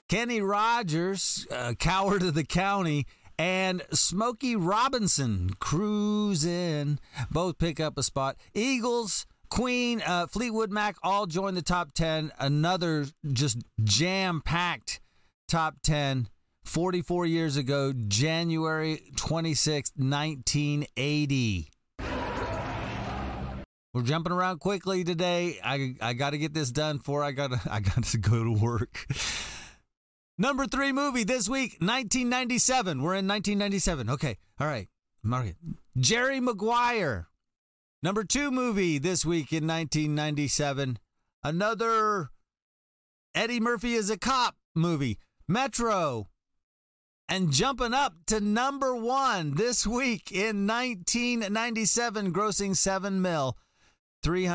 Kenny 0.07 0.39
Rogers, 0.39 1.45
uh, 1.51 1.73
coward 1.77 2.23
of 2.23 2.33
the 2.33 2.45
county, 2.45 3.05
and 3.37 3.83
Smokey 3.91 4.55
Robinson, 4.55 5.51
Cruising, 5.59 6.99
both 7.29 7.57
pick 7.57 7.81
up 7.81 7.97
a 7.97 8.03
spot. 8.03 8.37
Eagles, 8.53 9.25
Queen, 9.49 10.01
uh, 10.01 10.27
Fleetwood 10.27 10.71
Mac 10.71 10.95
all 11.03 11.25
join 11.25 11.55
the 11.55 11.61
top 11.61 11.91
10. 11.93 12.31
Another 12.39 13.05
just 13.33 13.57
jam 13.83 14.41
packed 14.43 15.01
top 15.49 15.75
10. 15.83 16.29
44 16.63 17.25
years 17.25 17.57
ago, 17.57 17.93
January 18.07 19.01
26, 19.15 19.91
1980. 19.95 21.69
We're 23.93 24.03
jumping 24.03 24.33
around 24.33 24.59
quickly 24.59 25.03
today. 25.03 25.59
I 25.63 25.95
I 26.01 26.13
got 26.13 26.31
to 26.31 26.37
get 26.37 26.53
this 26.53 26.71
done 26.71 26.97
before 26.97 27.23
I 27.23 27.31
got 27.31 27.51
I 27.71 27.79
got 27.79 28.03
to 28.03 28.17
go 28.17 28.43
to 28.43 28.51
work. 28.51 29.07
Number 30.39 30.67
3 30.67 30.91
movie 30.91 31.23
this 31.23 31.49
week, 31.49 31.77
1997. 31.79 33.01
We're 33.01 33.15
in 33.15 33.27
1997. 33.27 34.09
Okay. 34.11 34.37
All 34.59 34.67
right. 34.67 34.87
Mark 35.23 35.47
it. 35.47 35.55
Jerry 35.97 36.39
Maguire. 36.39 37.27
Number 38.03 38.23
2 38.23 38.51
movie 38.51 38.99
this 38.99 39.25
week 39.25 39.51
in 39.51 39.65
1997. 39.65 40.99
Another 41.43 42.29
Eddie 43.33 43.59
Murphy 43.59 43.95
is 43.95 44.11
a 44.11 44.17
cop 44.17 44.55
movie, 44.75 45.17
Metro. 45.47 46.27
And 47.27 47.51
jumping 47.51 47.93
up 47.93 48.13
to 48.27 48.39
number 48.39 48.95
one 48.95 49.55
this 49.55 49.87
week 49.87 50.31
in 50.31 50.67
1997, 50.67 52.31
grossing 52.31 52.75
seven 52.75 53.21
mil, 53.21 53.57
three 54.23 54.45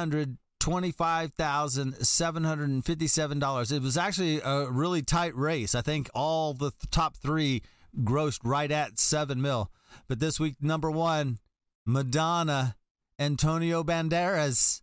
hundred 0.62 0.72
twenty-five 0.72 1.34
thousand 1.34 1.94
seven 2.06 2.44
hundred 2.44 2.68
and 2.70 2.84
fifty-seven 2.84 3.38
dollars. 3.38 3.72
It 3.72 3.82
was 3.82 3.96
actually 3.96 4.40
a 4.40 4.70
really 4.70 5.02
tight 5.02 5.34
race. 5.34 5.74
I 5.74 5.82
think 5.82 6.10
all 6.14 6.54
the 6.54 6.72
top 6.90 7.16
three 7.16 7.62
grossed 8.02 8.40
right 8.44 8.70
at 8.70 8.98
seven 8.98 9.40
mil. 9.42 9.70
But 10.08 10.20
this 10.20 10.40
week, 10.40 10.56
number 10.60 10.90
one, 10.90 11.38
Madonna, 11.84 12.76
Antonio 13.18 13.82
Banderas, 13.82 14.82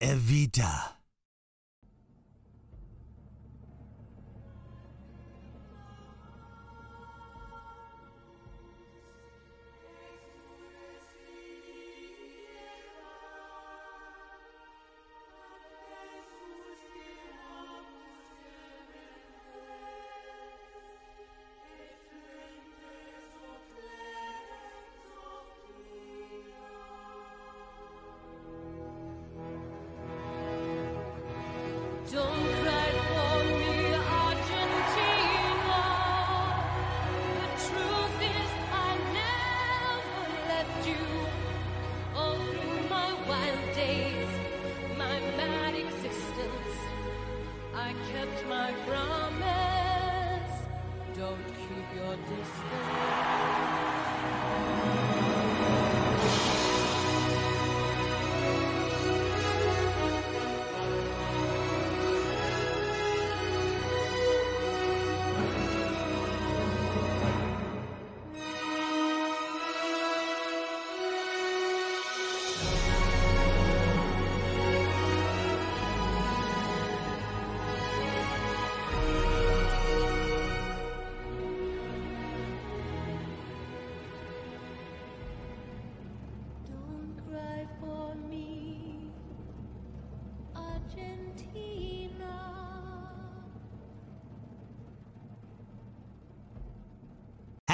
Evita. 0.00 0.92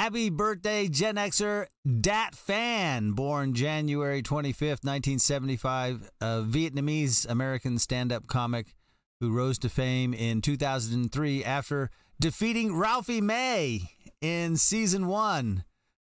Happy 0.09 0.31
birthday, 0.31 0.87
Gen 0.87 1.17
Xer 1.17 1.67
Dat 2.01 2.33
Phan, 2.33 3.11
born 3.11 3.53
January 3.53 4.23
25th, 4.23 4.83
1975, 4.83 6.09
a 6.19 6.25
Vietnamese 6.41 7.29
American 7.29 7.77
stand 7.77 8.11
up 8.11 8.25
comic 8.25 8.73
who 9.19 9.31
rose 9.31 9.59
to 9.59 9.69
fame 9.69 10.11
in 10.15 10.41
2003 10.41 11.45
after 11.45 11.91
defeating 12.19 12.75
Ralphie 12.75 13.21
May 13.21 13.91
in 14.19 14.57
season 14.57 15.05
one 15.05 15.63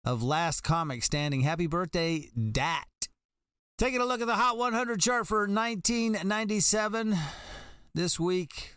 of 0.03 0.23
Last 0.23 0.61
Comic 0.61 1.03
Standing. 1.03 1.41
Happy 1.41 1.67
birthday, 1.67 2.31
Dat. 2.51 3.09
Taking 3.77 4.01
a 4.01 4.05
look 4.05 4.21
at 4.21 4.27
the 4.27 4.37
Hot 4.37 4.57
100 4.57 5.01
chart 5.01 5.27
for 5.27 5.41
1997 5.41 7.15
this 7.93 8.19
week. 8.19 8.73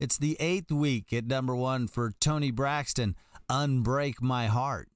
It's 0.00 0.18
the 0.18 0.36
eighth 0.40 0.72
week 0.72 1.12
at 1.12 1.26
number 1.26 1.54
one 1.54 1.86
for 1.86 2.12
Toni 2.20 2.50
Braxton. 2.50 3.14
Unbreak 3.50 4.20
My 4.20 4.46
Heart. 4.46 4.88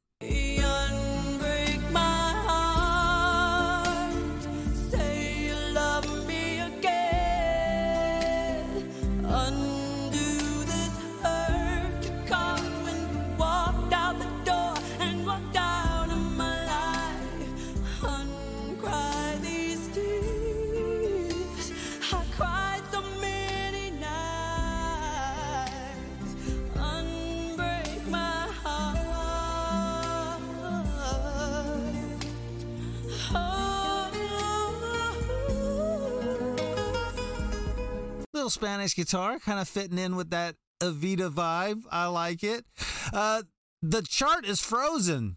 Little 38.42 38.50
Spanish 38.50 38.96
guitar, 38.96 39.38
kind 39.38 39.60
of 39.60 39.68
fitting 39.68 39.98
in 39.98 40.16
with 40.16 40.30
that 40.30 40.56
Evita 40.80 41.30
vibe. 41.30 41.84
I 41.92 42.06
like 42.06 42.42
it. 42.42 42.64
Uh, 43.12 43.44
the 43.80 44.02
chart 44.02 44.44
is 44.44 44.60
frozen 44.60 45.36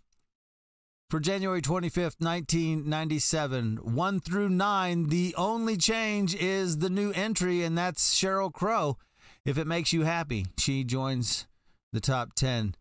for 1.12 1.20
January 1.20 1.62
25th, 1.62 2.20
1997. 2.20 3.78
One 3.84 4.20
through 4.20 4.50
nine. 4.50 5.10
The 5.10 5.36
only 5.38 5.78
change 5.78 6.34
is 6.34 6.80
the 6.80 6.90
new 6.90 7.12
entry, 7.12 7.62
and 7.62 7.78
that's 7.78 8.20
Sheryl 8.20 8.52
Crow. 8.52 8.98
If 9.46 9.60
it 9.60 9.68
makes 9.68 9.94
you 9.94 10.02
happy, 10.02 10.48
she 10.58 10.84
joins 10.84 11.46
the 11.94 12.02
top 12.02 12.34
10 12.34 12.74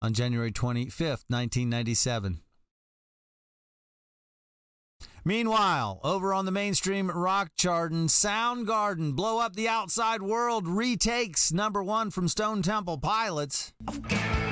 on 0.00 0.14
January 0.14 0.52
25th, 0.52 1.28
1997. 1.28 2.40
Meanwhile, 5.26 6.00
over 6.04 6.34
on 6.34 6.44
the 6.44 6.52
mainstream 6.52 7.10
rock 7.10 7.52
charting, 7.56 8.08
Soundgarden, 8.08 9.16
Blow 9.16 9.38
Up 9.38 9.56
the 9.56 9.68
Outside 9.68 10.20
World 10.20 10.68
retakes 10.68 11.50
number 11.50 11.82
one 11.82 12.10
from 12.10 12.28
Stone 12.28 12.60
Temple 12.60 12.98
Pilots. 12.98 13.72
Oh, 13.88 13.94
Do 13.94 14.43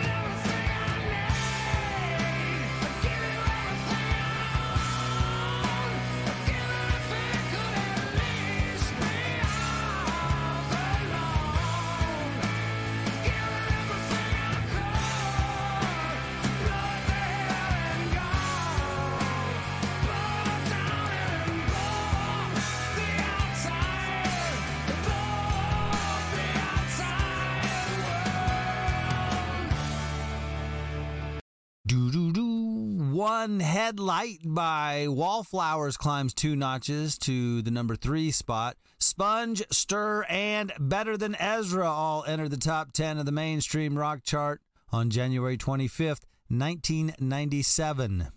One 33.33 33.61
headlight 33.61 34.41
by 34.45 35.07
Wallflowers 35.09 35.97
climbs 35.97 36.35
two 36.35 36.55
notches 36.55 37.17
to 37.21 37.63
the 37.63 37.71
number 37.71 37.97
three 37.97 38.31
spot. 38.31 38.77
Sponge, 38.99 39.63
Stir, 39.71 40.27
and 40.29 40.71
Better 40.79 41.17
Than 41.17 41.35
Ezra 41.37 41.91
all 41.91 42.25
enter 42.27 42.47
the 42.47 42.59
top 42.59 42.93
10 42.93 43.17
of 43.17 43.25
the 43.25 43.33
mainstream 43.33 43.97
rock 43.97 44.23
chart 44.23 44.61
on 44.93 45.09
January 45.09 45.57
25th, 45.57 46.27
1997. 46.49 48.29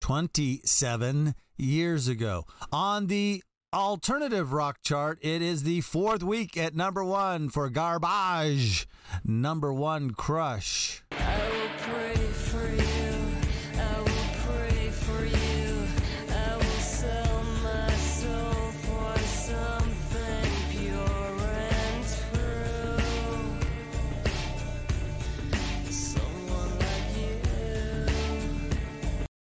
27 0.00 1.34
years 1.56 2.06
ago. 2.06 2.46
On 2.70 3.08
the 3.08 3.42
alternative 3.72 4.52
rock 4.52 4.78
chart, 4.84 5.18
it 5.22 5.42
is 5.42 5.64
the 5.64 5.80
fourth 5.80 6.22
week 6.22 6.56
at 6.56 6.76
number 6.76 7.02
one 7.02 7.48
for 7.48 7.68
Garbage, 7.68 8.86
number 9.24 9.72
one 9.72 10.12
crush. 10.12 11.02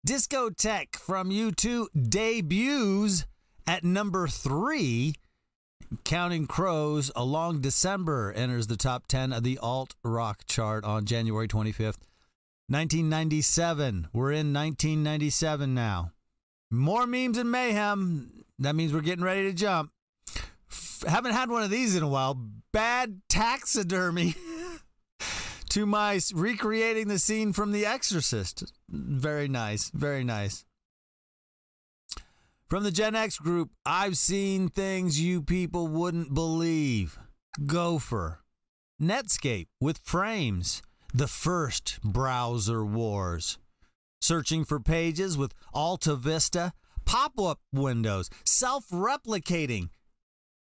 Discotheque 0.10 0.96
from 0.96 1.30
U2 1.30 1.86
debuts 2.10 3.28
at 3.68 3.84
number 3.84 4.28
three. 4.28 5.14
Counting 6.04 6.48
Crows 6.48 7.12
A 7.16 7.24
Long 7.24 7.62
December 7.62 8.34
enters 8.36 8.66
the 8.66 8.76
top 8.76 9.06
10 9.06 9.32
of 9.32 9.44
the 9.44 9.60
alt 9.60 9.94
rock 10.04 10.46
chart 10.48 10.84
on 10.84 11.06
January 11.06 11.48
25th. 11.48 12.02
1997. 12.70 14.08
We're 14.12 14.32
in 14.32 14.52
1997 14.52 15.76
now. 15.76 16.12
More 16.72 17.06
memes 17.06 17.38
and 17.38 17.52
mayhem. 17.52 18.46
That 18.58 18.76
means 18.76 18.92
we're 18.92 19.02
getting 19.02 19.24
ready 19.24 19.44
to 19.44 19.54
jump. 19.54 19.92
F- 20.72 21.04
haven't 21.08 21.34
had 21.34 21.52
one 21.52 21.62
of 21.62 21.70
these 21.70 21.96
in 21.96 22.02
a 22.02 22.10
while. 22.10 22.34
Bad 22.72 23.22
taxidermy. 23.30 24.34
Two 25.70 25.86
my 25.86 26.20
recreating 26.34 27.10
the 27.10 27.20
scene 27.20 27.54
from 27.54 27.72
The 27.72 27.86
Exorcist. 27.86 28.74
Very 28.90 29.48
nice. 29.48 29.92
Very 29.92 30.24
nice. 30.24 30.66
From 32.68 32.84
the 32.84 32.92
Gen 32.92 33.14
X 33.14 33.38
group, 33.38 33.70
I've 33.86 34.18
seen 34.18 34.70
things 34.70 35.22
you 35.22 35.44
people 35.44 35.88
wouldn't 35.88 36.34
believe. 36.34 37.20
Gopher. 37.68 38.40
Netscape 39.00 39.68
with 39.80 40.00
frames. 40.00 40.82
The 41.14 41.28
first 41.28 42.00
browser 42.04 42.84
wars. 42.84 43.60
Searching 44.22 44.66
for 44.66 44.80
pages 44.80 45.38
with 45.38 45.54
Alta 45.72 46.16
Vista. 46.16 46.74
Pop 47.06 47.40
up 47.40 47.60
windows. 47.72 48.32
Self 48.44 48.90
replicating. 48.90 49.90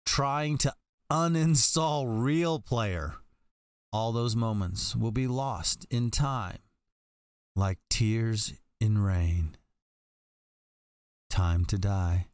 Trying 0.05 0.59
to 0.59 0.73
uninstall 1.11 2.05
Real 2.07 2.59
Player. 2.59 3.15
All 3.91 4.11
those 4.11 4.35
moments 4.35 4.95
will 4.95 5.11
be 5.11 5.27
lost 5.27 5.85
in 5.89 6.11
time 6.11 6.59
like 7.55 7.79
tears 7.89 8.53
in 8.79 8.97
rain. 8.97 9.57
Time 11.29 11.65
to 11.65 11.77
die. 11.77 12.27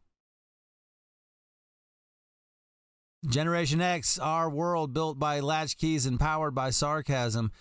Generation 3.27 3.81
X, 3.81 4.19
our 4.19 4.49
world 4.49 4.93
built 4.93 5.17
by 5.17 5.39
latchkeys 5.39 6.05
and 6.05 6.19
powered 6.19 6.53
by 6.53 6.69
sarcasm. 6.69 7.51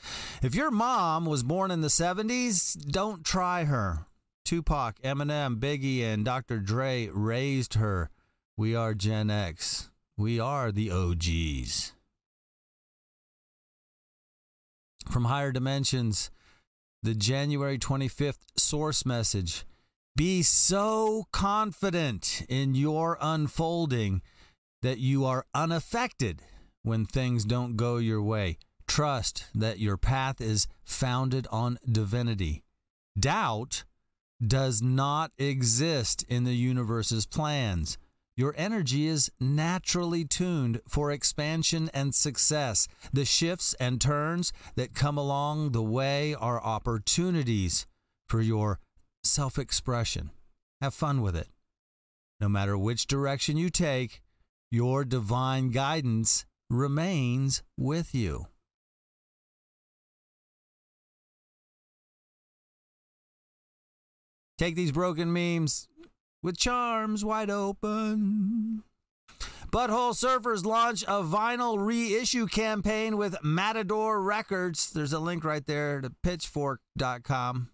If 0.42 0.55
your 0.55 0.70
mom 0.70 1.24
was 1.24 1.42
born 1.42 1.70
in 1.70 1.80
the 1.80 1.88
70s, 1.88 2.74
don't 2.90 3.24
try 3.24 3.64
her. 3.64 4.07
Tupac, 4.45 5.01
Eminem, 5.03 5.59
Biggie, 5.59 6.03
and 6.05 6.22
Dr. 6.22 6.59
Dre 6.59 7.09
raised 7.12 7.74
her. 7.74 8.11
We 8.59 8.76
are 8.76 8.92
Gen 8.92 9.30
X. 9.30 9.90
We 10.18 10.38
are 10.38 10.70
the 10.70 10.90
OGs. 10.90 11.92
From 15.11 15.26
higher 15.26 15.52
dimensions, 15.52 16.30
the 17.02 17.14
January 17.14 17.78
25th 17.78 18.38
source 18.57 19.05
message. 19.05 19.64
Be 20.16 20.42
so 20.42 21.26
confident 21.32 22.46
in 22.48 22.74
your 22.74 23.18
unfolding 23.20 24.22
that 24.82 24.98
you 24.98 25.24
are 25.24 25.44
unaffected 25.55 26.42
when 26.82 27.05
things 27.05 27.44
don't 27.44 27.76
go 27.76 27.96
your 27.96 28.22
way. 28.22 28.59
Trust 28.86 29.46
that 29.55 29.78
your 29.78 29.96
path 29.96 30.40
is 30.40 30.66
founded 30.84 31.46
on 31.50 31.78
divinity. 31.90 32.62
Doubt 33.18 33.84
does 34.44 34.82
not 34.82 35.32
exist 35.38 36.24
in 36.28 36.44
the 36.44 36.55
universe's 36.55 37.26
plans. 37.26 37.98
Your 38.37 38.53
energy 38.57 39.07
is 39.07 39.30
naturally 39.39 40.24
tuned 40.24 40.80
for 40.89 41.12
expansion 41.12 41.89
and 41.95 42.12
success. 42.14 42.89
The 43.12 43.24
shifts 43.24 43.74
and 43.78 44.01
turns 44.01 44.53
that 44.74 44.95
come 44.95 45.16
along 45.16 45.70
the 45.70 45.82
way 45.82 46.35
are 46.35 46.61
opportunities 46.61 47.87
for 48.26 48.41
your 48.41 48.80
self 49.22 49.57
expression. 49.57 50.30
Have 50.80 50.95
fun 50.95 51.22
with 51.22 51.37
it. 51.37 51.49
No 52.41 52.49
matter 52.49 52.76
which 52.76 53.07
direction 53.07 53.57
you 53.57 53.70
take, 53.70 54.20
your 54.68 55.05
divine 55.05 55.70
guidance 55.70 56.45
remains 56.68 57.62
with 57.78 58.14
you. 58.14 58.47
Take 64.59 64.74
these 64.74 64.93
broken 64.93 65.32
memes 65.32 65.89
with 66.45 66.59
charms 66.59 67.24
wide 67.24 67.51
open. 67.51 68.84
Butthole 69.72 70.14
Surfers 70.14 70.64
launch 70.64 71.03
a 71.05 71.24
vinyl 71.24 71.84
reissue 71.84 72.47
campaign 72.47 73.16
with 73.16 73.42
Matador 73.42 74.22
Records. 74.22 74.90
There's 74.90 75.14
a 75.14 75.18
link 75.18 75.42
right 75.42 75.66
there 75.66 76.03
to 76.03 76.11
pitchfork.com. 76.22 77.70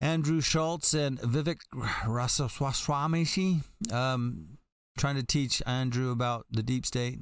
Andrew 0.00 0.40
Schulz 0.40 0.94
and 0.94 1.18
Vivek 1.18 1.58
Ramaswamy 2.06 3.60
um, 3.92 4.58
trying 4.96 5.16
to 5.16 5.22
teach 5.22 5.62
Andrew 5.66 6.10
about 6.10 6.46
the 6.50 6.62
deep 6.62 6.86
state. 6.86 7.18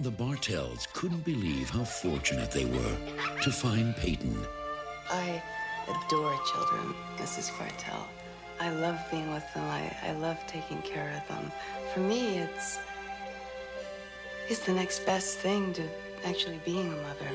The 0.00 0.12
Bartells 0.12 0.86
couldn't 0.92 1.24
believe 1.24 1.70
how 1.70 1.82
fortunate 1.84 2.52
they 2.52 2.66
were 2.66 2.96
to 3.42 3.50
find 3.50 3.96
Peyton. 3.96 4.38
I 5.10 5.42
adore 5.88 6.38
children, 6.46 6.94
Mrs. 7.16 7.50
Bartell. 7.58 8.06
I 8.60 8.70
love 8.70 8.98
being 9.10 9.32
with 9.32 9.52
them. 9.54 9.64
I, 9.64 9.96
I 10.02 10.12
love 10.12 10.38
taking 10.46 10.82
care 10.82 11.12
of 11.16 11.28
them. 11.28 11.52
For 11.94 12.00
me, 12.00 12.38
it's 12.38 12.78
it's 14.48 14.60
the 14.60 14.72
next 14.72 15.04
best 15.04 15.38
thing 15.38 15.72
to 15.74 15.82
actually 16.24 16.60
being 16.64 16.92
a 16.92 16.96
mother. 16.96 17.30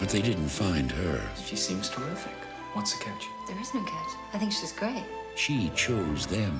But 0.00 0.08
they 0.08 0.22
didn't 0.22 0.48
find 0.48 0.90
her. 0.90 1.20
She 1.44 1.56
seems 1.56 1.88
terrific. 1.88 2.32
What's 2.72 2.96
the 2.96 3.04
catch? 3.04 3.24
There 3.48 3.60
is 3.60 3.72
no 3.74 3.82
catch. 3.84 4.10
I 4.32 4.38
think 4.38 4.52
she's 4.52 4.72
great. 4.72 5.04
She 5.34 5.70
chose 5.74 6.26
them. 6.26 6.58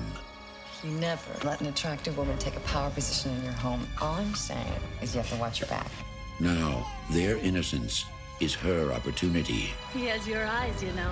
You 0.83 0.91
never 0.91 1.31
let 1.43 1.61
an 1.61 1.67
attractive 1.67 2.17
woman 2.17 2.37
take 2.37 2.55
a 2.55 2.59
power 2.61 2.89
position 2.91 3.35
in 3.37 3.43
your 3.43 3.53
home. 3.53 3.87
All 3.99 4.15
I'm 4.15 4.35
saying 4.35 4.73
is 5.01 5.13
you 5.15 5.21
have 5.21 5.29
to 5.31 5.37
watch 5.37 5.59
your 5.59 5.69
back. 5.69 5.89
Now, 6.39 6.85
their 7.11 7.37
innocence 7.37 8.05
is 8.39 8.53
her 8.53 8.93
opportunity. 8.93 9.71
He 9.93 10.05
has 10.05 10.27
your 10.27 10.45
eyes, 10.45 10.83
you 10.83 10.91
know. 10.93 11.11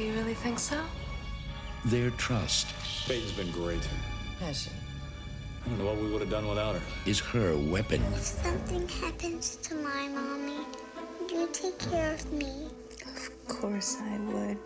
Do 0.00 0.06
you 0.06 0.14
really 0.14 0.32
think 0.32 0.58
so? 0.58 0.80
Their 1.84 2.08
trust 2.12 2.68
Peyton's 3.06 3.32
been 3.32 3.50
great. 3.50 3.86
Has 4.40 4.62
she? 4.62 4.70
I 4.70 5.68
don't 5.68 5.76
know 5.78 5.84
what 5.84 5.98
we 5.98 6.10
would 6.10 6.22
have 6.22 6.30
done 6.30 6.48
without 6.48 6.74
her. 6.76 6.80
is 7.04 7.20
her 7.20 7.54
weapon. 7.54 8.02
If 8.14 8.20
something 8.22 8.88
happens 8.88 9.56
to 9.56 9.74
my 9.74 10.08
mommy, 10.08 10.64
you 11.30 11.46
take 11.52 11.78
care 11.78 12.14
of 12.14 12.32
me? 12.32 12.68
Of 13.04 13.46
course 13.46 13.98
I 14.00 14.16
would. 14.32 14.56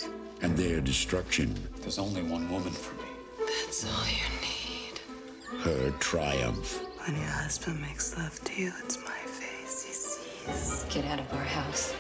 And 0.43 0.57
their 0.57 0.81
destruction, 0.81 1.53
There's 1.81 1.99
only 1.99 2.23
one 2.23 2.49
woman 2.49 2.71
for 2.73 2.95
me. 3.03 3.11
That's 3.41 3.85
all 3.93 4.07
you 4.07 4.31
need. 4.41 5.65
her 5.65 5.91
triumph. 5.99 6.81
When 7.05 7.17
your 7.17 7.27
husband 7.27 7.81
makes 7.81 8.17
love 8.17 8.39
to 8.45 8.63
you, 8.63 8.73
it's 8.85 8.99
my 9.03 9.19
face 9.27 9.83
he 9.83 9.93
sees. 9.93 10.85
Get 10.95 11.05
out 11.07 11.19
of 11.19 11.33
our 11.33 11.43
house. 11.45 11.93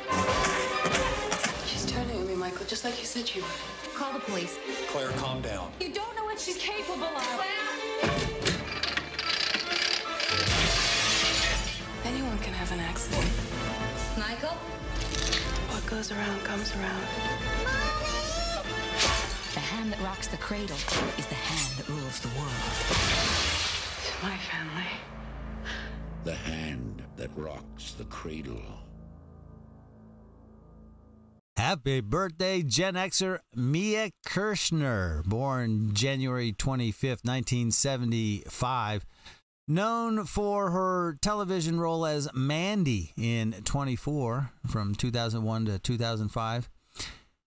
She's 1.66 1.84
turning 1.90 2.16
on 2.16 2.23
me, 2.23 2.23
Michael, 2.44 2.66
just 2.66 2.84
like 2.84 3.00
you 3.00 3.06
said 3.06 3.34
you 3.34 3.40
would. 3.40 3.94
Call 3.96 4.12
the 4.12 4.20
police. 4.20 4.58
Claire, 4.88 5.08
calm 5.12 5.40
down. 5.40 5.72
You 5.80 5.88
don't 5.90 6.14
know 6.14 6.24
what 6.24 6.38
she's 6.38 6.58
capable 6.58 7.04
of. 7.04 7.22
Claire! 7.22 8.10
Anyone 12.04 12.38
can 12.40 12.52
have 12.52 12.70
an 12.70 12.80
accident. 12.80 13.30
Michael? 14.18 14.58
What 15.72 15.86
goes 15.86 16.12
around 16.12 16.38
comes 16.44 16.70
around. 16.76 17.00
The 19.54 19.60
hand 19.60 19.90
that 19.94 20.02
rocks 20.02 20.26
the 20.26 20.36
cradle 20.36 20.76
is 21.16 21.24
the 21.24 21.34
hand 21.34 21.78
that 21.78 21.88
rules 21.88 22.20
the 22.20 22.28
world. 22.28 22.52
To 24.04 24.12
my 24.22 24.36
family. 24.36 24.90
The 26.24 26.34
hand 26.34 27.02
that 27.16 27.30
rocks 27.36 27.92
the 27.92 28.04
cradle. 28.04 28.83
Happy 31.74 32.00
birthday, 32.00 32.62
Gen 32.62 32.94
Xer 32.94 33.40
Mia 33.56 34.12
Kirshner, 34.24 35.24
born 35.24 35.92
January 35.92 36.52
25th, 36.52 37.24
1975. 37.24 39.04
Known 39.66 40.24
for 40.24 40.70
her 40.70 41.18
television 41.20 41.80
role 41.80 42.06
as 42.06 42.28
Mandy 42.32 43.12
in 43.16 43.56
24 43.64 44.52
from 44.68 44.94
2001 44.94 45.64
to 45.64 45.80
2005. 45.80 46.70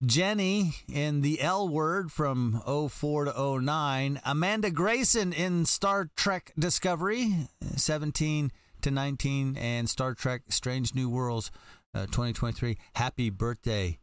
Jenny 0.06 0.74
in 0.88 1.22
The 1.22 1.40
L 1.40 1.68
Word 1.68 2.12
from 2.12 2.62
04 2.64 3.24
to 3.24 3.60
09. 3.60 4.20
Amanda 4.24 4.70
Grayson 4.70 5.32
in 5.32 5.66
Star 5.66 6.08
Trek 6.14 6.52
Discovery 6.56 7.48
17 7.74 8.52
to 8.80 8.90
19 8.92 9.56
and 9.56 9.90
Star 9.90 10.14
Trek 10.14 10.42
Strange 10.50 10.94
New 10.94 11.08
Worlds 11.08 11.50
uh, 11.94 12.06
2023. 12.06 12.76
Happy 12.94 13.30
birthday, 13.30 13.98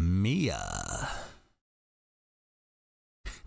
Mia. 0.00 1.10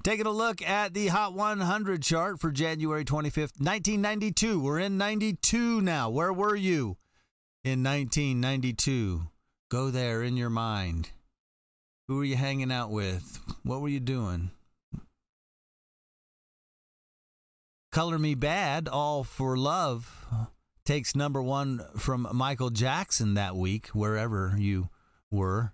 Taking 0.03 0.27
a 0.27 0.31
look 0.31 0.61
at 0.61 0.93
the 0.93 1.07
Hot 1.07 1.33
100 1.33 2.03
chart 2.03 2.39
for 2.39 2.51
January 2.51 3.03
25th, 3.03 3.59
1992. 3.59 4.59
We're 4.61 4.79
in 4.79 4.97
92 4.97 5.81
now. 5.81 6.11
Where 6.11 6.31
were 6.31 6.55
you 6.55 6.97
in 7.63 7.83
1992? 7.83 9.23
Go 9.71 9.89
there 9.89 10.21
in 10.21 10.37
your 10.37 10.51
mind. 10.51 11.09
Who 12.07 12.17
were 12.17 12.23
you 12.23 12.35
hanging 12.35 12.71
out 12.71 12.91
with? 12.91 13.39
What 13.63 13.81
were 13.81 13.89
you 13.89 13.99
doing? 13.99 14.51
Color 17.91 18.19
Me 18.19 18.35
Badd, 18.35 18.87
All 18.91 19.23
for 19.23 19.57
Love, 19.57 20.27
takes 20.85 21.15
number 21.15 21.41
one 21.41 21.81
from 21.97 22.27
Michael 22.31 22.69
Jackson 22.69 23.33
that 23.33 23.55
week, 23.55 23.87
wherever 23.87 24.53
you 24.55 24.89
were. 25.31 25.73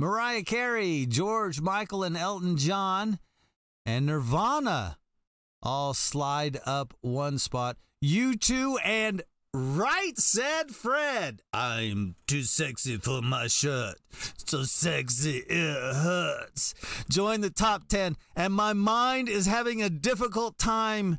Mariah 0.00 0.44
Carey, 0.44 1.06
George 1.06 1.60
Michael, 1.60 2.04
and 2.04 2.16
Elton 2.16 2.56
John, 2.56 3.18
and 3.84 4.06
Nirvana 4.06 4.96
all 5.60 5.92
slide 5.92 6.60
up 6.64 6.94
one 7.00 7.36
spot. 7.38 7.76
U2 8.04 8.76
and 8.84 9.22
Right 9.52 10.16
said 10.16 10.70
Fred. 10.70 11.42
I'm 11.52 12.14
too 12.28 12.42
sexy 12.42 12.98
for 12.98 13.22
my 13.22 13.48
shirt. 13.48 13.96
So 14.46 14.62
sexy 14.62 15.38
it 15.38 15.94
hurts. 15.94 16.74
Join 17.10 17.40
the 17.40 17.50
top 17.50 17.88
10, 17.88 18.16
and 18.36 18.54
my 18.54 18.74
mind 18.74 19.28
is 19.28 19.46
having 19.46 19.82
a 19.82 19.90
difficult 19.90 20.58
time 20.58 21.18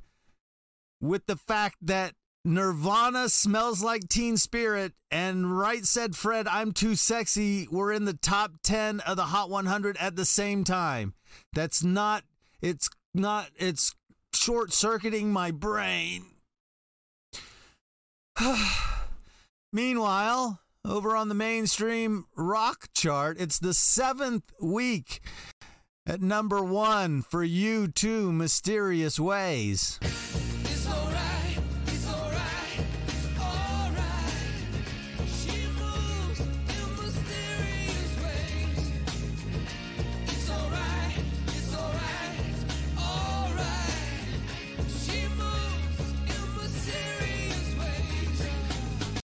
with 1.02 1.26
the 1.26 1.36
fact 1.36 1.76
that 1.82 2.14
Nirvana 2.46 3.28
smells 3.28 3.84
like 3.84 4.08
Teen 4.08 4.38
Spirit 4.38 4.94
and 5.12 5.58
Right 5.58 5.86
Said 5.86 6.16
Fred 6.16 6.48
I'm 6.48 6.72
Too 6.72 6.96
Sexy 6.96 7.68
were 7.70 7.92
in 7.92 8.06
the 8.06 8.14
top 8.14 8.54
10 8.64 9.02
of 9.02 9.18
the 9.18 9.26
Hot 9.26 9.50
100 9.50 9.98
at 9.98 10.16
the 10.16 10.26
same 10.26 10.64
time. 10.64 11.14
That's 11.54 11.84
not 11.84 12.24
it's 12.62 12.90
not 13.14 13.50
it's 13.58 13.94
short 14.34 14.72
circuiting 14.72 15.34
my 15.34 15.52
brain. 15.52 16.26
Meanwhile, 19.74 20.62
over 20.86 21.16
on 21.16 21.28
the 21.30 21.36
mainstream 21.36 22.26
rock 22.36 22.88
chart, 22.94 23.38
it's 23.40 23.60
the 23.60 23.70
7th 23.70 24.44
week 24.62 25.20
at 26.06 26.22
number 26.22 26.64
1 26.64 27.22
for 27.22 27.46
U2 27.46 28.34
mysterious 28.34 29.20
ways. 29.20 30.00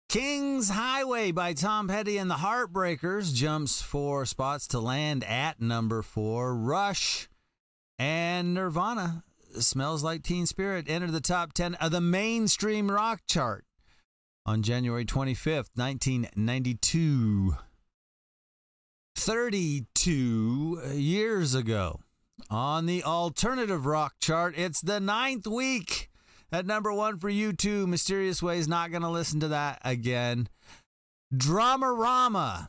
King's 0.10 0.70
Highway 0.70 1.32
by 1.34 1.52
Tom 1.52 1.90
Petty 1.90 2.18
and 2.18 2.32
the 2.32 2.36
Heartbreakers 2.36 3.34
jumps 3.34 3.82
four 3.82 4.26
spots 4.26 4.66
to 4.68 4.80
land 4.80 5.26
at 5.26 5.60
number 5.60 6.02
four. 6.02 6.56
Rush 6.56 7.28
and 8.00 8.54
Nirvana 8.54 9.26
smells 9.60 10.06
like 10.06 10.24
Teen 10.24 10.46
Spirit 10.46 10.86
enter 10.88 11.12
the 11.12 11.20
top 11.20 11.52
10 11.52 11.76
of 11.76 11.92
the 11.92 12.00
mainstream 12.00 12.90
rock 12.90 13.20
chart 13.28 13.66
on 14.46 14.64
January 14.64 15.04
25th, 15.04 15.72
1992. 15.76 17.56
32 19.14 20.82
years 20.94 21.54
ago. 21.54 22.00
On 22.50 22.86
the 22.86 23.04
alternative 23.04 23.86
rock 23.86 24.14
chart, 24.22 24.54
it's 24.58 24.80
the 24.80 25.02
ninth 25.02 25.46
week 25.46 26.07
at 26.52 26.66
number 26.66 26.94
one 26.94 27.18
for 27.18 27.30
U2. 27.30 27.88
Mysterious 27.88 28.42
Ways, 28.42 28.68
not 28.68 28.92
going 28.92 29.04
to 29.04 29.10
listen 29.10 29.40
to 29.42 29.50
that 29.50 29.80
again. 29.84 30.50
Dramarama. 31.34 32.68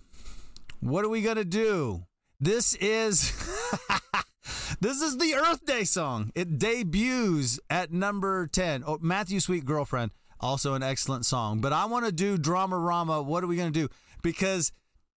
What 0.80 1.04
are 1.04 1.08
we 1.08 1.22
going 1.22 1.36
to 1.36 1.44
do? 1.44 2.04
This 2.40 2.74
is. 2.74 3.32
this 4.80 5.00
is 5.00 5.18
the 5.18 5.34
Earth 5.34 5.64
Day 5.64 5.84
song. 5.84 6.30
It 6.34 6.58
debuts 6.58 7.58
at 7.68 7.92
number 7.92 8.46
10. 8.46 8.84
Oh, 8.86 8.98
Matthew 9.00 9.40
Sweet 9.40 9.64
Girlfriend, 9.64 10.12
also 10.40 10.74
an 10.74 10.82
excellent 10.82 11.26
song. 11.26 11.60
But 11.60 11.72
I 11.72 11.86
want 11.86 12.06
to 12.06 12.12
do 12.12 12.38
Dramarama. 12.38 13.24
What 13.24 13.42
are 13.42 13.48
we 13.48 13.56
going 13.56 13.72
to 13.72 13.80
do? 13.86 13.88
Because 14.22 14.72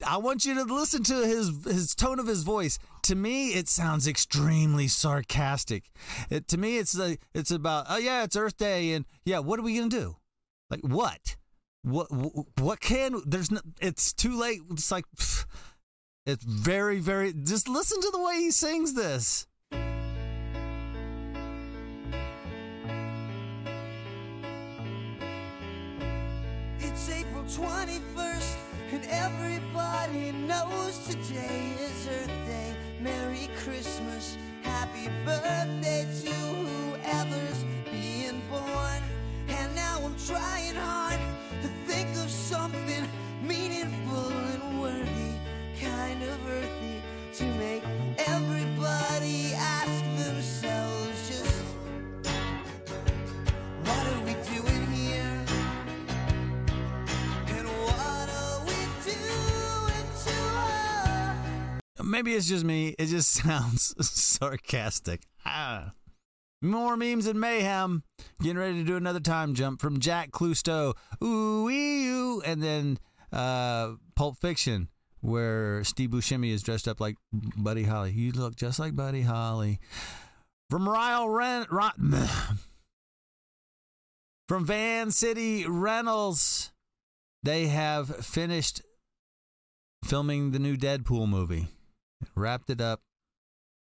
I 0.06 0.18
want 0.18 0.46
you 0.46 0.56
to 0.56 0.64
listen 0.64 1.04
to 1.04 1.26
his 1.26 1.52
his 1.66 1.96
tone 1.96 2.20
of 2.20 2.28
his 2.28 2.44
voice. 2.44 2.80
To 3.04 3.16
me, 3.16 3.50
it 3.50 3.68
sounds 3.68 4.08
extremely 4.08 4.88
sarcastic. 4.88 5.90
It, 6.30 6.48
to 6.50 6.58
me, 6.58 6.78
it's 6.78 6.96
like 6.96 7.22
it's 7.34 7.52
about 7.52 7.86
oh 7.90 7.98
yeah, 7.98 8.24
it's 8.24 8.36
Earth 8.36 8.58
Day, 8.58 8.94
and 8.94 9.06
yeah, 9.26 9.40
what 9.40 9.60
are 9.60 9.64
we 9.64 9.76
gonna 9.76 9.90
do? 9.90 10.18
Like 10.70 10.82
what? 10.82 11.36
What 11.84 12.08
what 12.60 12.80
can? 12.80 13.22
There's 13.26 13.52
no. 13.52 13.60
It's 13.82 14.14
too 14.14 14.40
late. 14.40 14.62
It's 14.72 14.92
like 14.92 15.06
pff, 15.18 15.46
it's 16.26 16.44
very 16.44 17.00
very. 17.00 17.34
Just 17.34 17.68
listen 17.68 18.02
to 18.02 18.10
the 18.12 18.22
way 18.22 18.36
he 18.36 18.52
sings 18.52 18.94
this. 18.94 19.48
It's 26.80 27.10
April 27.10 27.44
21st, 27.46 28.56
and 28.92 29.06
everybody 29.10 30.34
knows 30.34 31.08
today 31.08 31.74
is 31.80 32.08
Earth 32.10 32.28
Day. 32.46 32.76
Merry 33.00 33.50
Christmas, 33.64 34.38
Happy 34.64 35.08
birthday 35.26 36.06
to 36.24 36.32
whoever's 36.34 37.64
being 37.90 38.42
born. 38.50 39.02
And 39.48 39.74
now 39.76 40.00
I'm 40.04 40.16
trying 40.28 40.76
hard 40.76 41.20
to 41.62 41.68
think 41.88 42.10
of 42.18 42.30
something 42.30 43.08
meaningful 43.42 44.30
and 44.30 44.82
worthy, 44.82 45.34
kind 45.80 46.22
of 46.24 46.50
earthy, 46.50 47.02
to 47.36 47.46
make 47.56 47.84
everybody 48.28 49.54
Maybe 62.24 62.36
it's 62.36 62.48
just 62.48 62.64
me. 62.64 62.94
It 63.00 63.08
just 63.08 63.32
sounds 63.44 63.96
sarcastic. 64.08 65.22
Ah. 65.44 65.94
More 66.62 66.96
memes 66.96 67.26
and 67.26 67.42
mayhem. 67.42 68.04
Getting 68.40 68.60
ready 68.60 68.78
to 68.78 68.84
do 68.84 68.96
another 68.96 69.20
time 69.20 69.56
jump 69.56 69.82
from 69.82 70.00
Jack 70.00 70.30
Clusto. 70.30 70.94
Ooh, 71.24 71.68
ee, 71.68 72.06
ooh. 72.10 72.40
And 72.46 72.62
then 72.62 73.00
uh, 73.34 73.94
Pulp 74.16 74.38
Fiction, 74.40 74.90
where 75.22 75.84
Steve 75.84 76.12
Buscemi 76.12 76.52
is 76.52 76.62
dressed 76.62 76.88
up 76.88 77.02
like 77.02 77.16
Buddy 77.34 77.86
Holly. 77.86 78.12
You 78.12 78.34
look 78.34 78.56
just 78.56 78.78
like 78.78 78.96
Buddy 78.96 79.24
Holly. 79.24 79.80
From 80.70 80.88
Ryle 80.88 81.28
Ren- 81.28 81.66
Ron- 81.72 82.14
From 84.48 84.64
Van 84.68 85.10
City 85.10 85.66
Reynolds, 85.68 86.72
they 87.42 87.66
have 87.66 88.24
finished 88.24 88.84
filming 90.06 90.52
the 90.52 90.60
new 90.60 90.78
Deadpool 90.78 91.28
movie. 91.28 91.70
Wrapped 92.36 92.70
it 92.70 92.82
up. 92.82 93.02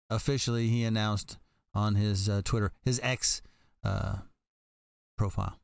Officially, 0.09 0.69
he 0.69 0.85
announced 0.85 1.39
on 1.75 1.97
his 1.97 2.29
uh, 2.29 2.43
Twitter, 2.45 2.73
his 2.85 3.01
ex 3.03 3.43
uh, 3.85 4.19
profile. 5.19 5.59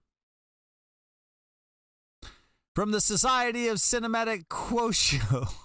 From 2.74 2.90
the 2.90 3.00
Society 3.00 3.68
of 3.68 3.78
Cinematic 3.78 4.48
Quotio. 4.48 5.52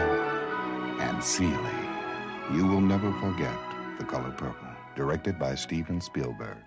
and 0.99 1.24
Celie. 1.24 1.57
You 2.53 2.68
will 2.68 2.82
never 2.82 3.11
forget 3.14 3.57
The 3.99 4.05
Color 4.05 4.32
Purple, 4.32 4.68
directed 4.95 5.39
by 5.39 5.55
Steven 5.55 6.01
Spielberg 6.01 6.57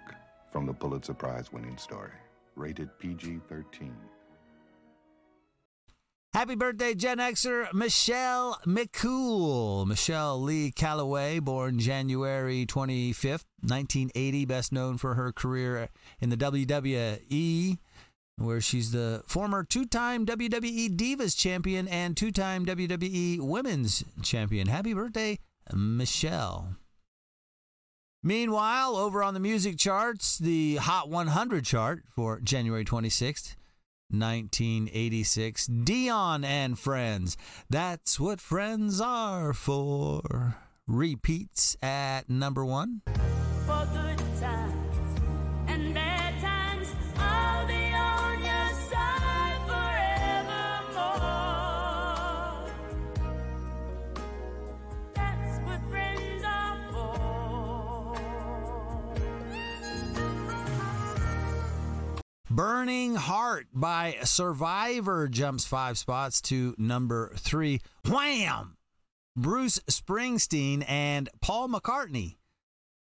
from 0.51 0.67
the 0.67 0.73
Pulitzer 0.73 1.15
Prize 1.15 1.53
winning 1.53 1.77
story, 1.77 2.13
rated 2.55 2.99
PG 2.99 3.41
13. 3.49 3.95
Happy 6.37 6.55
birthday, 6.55 6.95
Gen 6.95 7.17
Xer 7.17 7.73
Michelle 7.73 8.61
McCool. 8.67 9.87
Michelle 9.87 10.39
Lee 10.39 10.71
Calaway, 10.71 11.41
born 11.41 11.79
January 11.79 12.67
25th, 12.67 13.47
1980, 13.63 14.45
best 14.45 14.71
known 14.71 14.99
for 14.99 15.15
her 15.15 15.33
career 15.33 15.89
in 16.21 16.29
the 16.29 16.37
WWE, 16.37 17.79
where 18.37 18.61
she's 18.61 18.93
the 18.93 19.23
former 19.27 19.65
two 19.65 19.87
time 19.87 20.27
WWE 20.27 20.95
Divas 20.95 21.35
champion 21.35 21.89
and 21.89 22.19
two 22.19 22.31
time 22.31 22.67
WWE 22.67 23.41
Women's 23.41 24.05
champion. 24.21 24.69
Happy 24.69 24.93
birthday, 24.93 25.39
Michelle. 25.73 26.77
Meanwhile, 28.23 28.95
over 28.95 29.23
on 29.23 29.33
the 29.33 29.41
music 29.41 29.79
charts, 29.79 30.37
the 30.37 30.77
Hot 30.77 31.09
100 31.09 31.65
chart 31.65 32.03
for 32.15 32.41
January 32.41 32.85
26th, 32.85 33.55
1986, 34.11 35.67
Dionne 35.69 36.45
and 36.45 36.79
Friends. 36.79 37.37
That's 37.69 38.21
what 38.21 38.41
friends 38.41 39.01
are 39.01 39.53
for. 39.53 40.57
Repeats 40.87 41.77
at 41.83 42.31
number 42.31 42.65
one. 42.65 43.03
Burning 62.49 63.17
Heart 63.17 63.67
by 63.75 64.19
Survivor 64.23 65.27
jumps 65.27 65.65
five 65.65 65.99
spots 65.99 66.41
to 66.43 66.77
number 66.79 67.33
three. 67.37 67.81
Wham! 68.09 68.77
Bruce 69.37 69.81
Springsteen 69.91 70.85
and 70.89 71.29
Paul 71.43 71.69
McCartney 71.69 72.37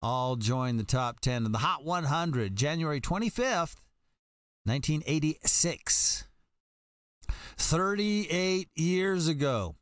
all 0.03 0.35
join 0.35 0.79
the 0.79 0.85
top 0.85 1.21
10 1.21 1.47
of 1.47 1.53
the 1.53 1.59
Hot 1.59 1.85
100, 1.85 2.57
January 2.57 3.01
25th, 3.01 3.77
1986. 4.65 6.25
38 7.57 8.69
years 8.75 9.29
ago. 9.29 9.77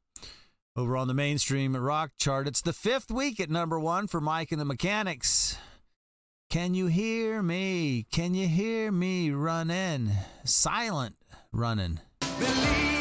Over 0.77 0.97
on 0.97 1.09
the 1.09 1.15
mainstream 1.15 1.75
rock 1.75 2.13
chart, 2.19 2.47
it's 2.47 2.61
the 2.61 2.75
fifth 2.75 3.11
week 3.11 3.41
at 3.41 3.49
number 3.49 3.81
one 3.81 4.09
for 4.09 4.21
Mike 4.21 4.53
and 4.53 4.61
the 4.61 4.67
Mechanics. 4.67 5.57
Can 6.55 6.73
you 6.73 6.87
hear 6.87 7.43
me? 7.43 8.07
Can 8.13 8.33
you 8.33 8.47
hear 8.47 8.93
me 8.93 9.33
running? 9.33 10.13
Silent 10.45 11.17
running. 11.51 11.99
Stevie 12.23 12.94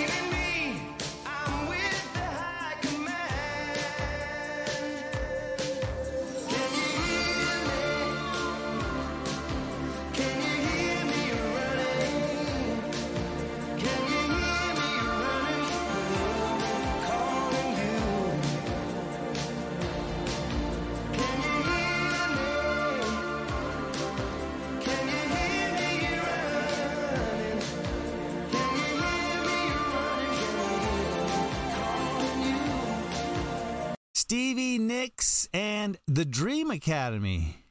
The 36.14 36.26
Dream 36.26 36.70
Academy. 36.70 37.66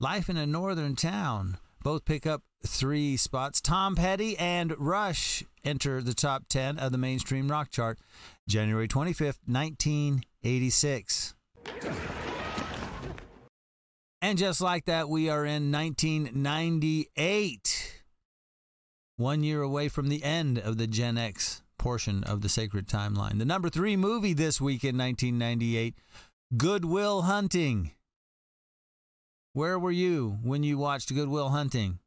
Life 0.00 0.30
in 0.30 0.38
a 0.38 0.46
Northern 0.46 0.96
Town. 0.96 1.58
Both 1.82 2.06
pick 2.06 2.26
up 2.26 2.40
three 2.66 3.18
spots. 3.18 3.60
Tom 3.60 3.94
Petty 3.94 4.38
and 4.38 4.74
Rush 4.78 5.44
enter 5.62 6.00
the 6.00 6.14
top 6.14 6.44
10 6.48 6.78
of 6.78 6.92
the 6.92 6.98
mainstream 6.98 7.50
rock 7.50 7.70
chart 7.70 7.98
January 8.48 8.88
25th, 8.88 9.40
1986. 9.44 11.34
And 14.22 14.38
just 14.38 14.62
like 14.62 14.86
that, 14.86 15.10
we 15.10 15.28
are 15.28 15.44
in 15.44 15.70
1998. 15.70 18.02
One 19.18 19.42
year 19.42 19.60
away 19.60 19.90
from 19.90 20.08
the 20.08 20.24
end 20.24 20.58
of 20.58 20.78
the 20.78 20.86
Gen 20.86 21.18
X 21.18 21.60
portion 21.78 22.24
of 22.24 22.40
the 22.40 22.48
sacred 22.48 22.88
timeline. 22.88 23.38
The 23.38 23.44
number 23.44 23.68
three 23.68 23.96
movie 23.96 24.32
this 24.32 24.60
week 24.60 24.84
in 24.84 24.98
1998 24.98 25.94
Goodwill 26.56 27.22
Hunting. 27.22 27.90
Where 29.52 29.78
were 29.78 29.90
you 29.90 30.38
when 30.42 30.62
you 30.62 30.78
watched 30.78 31.14
Goodwill 31.14 31.50
Hunting? 31.50 31.98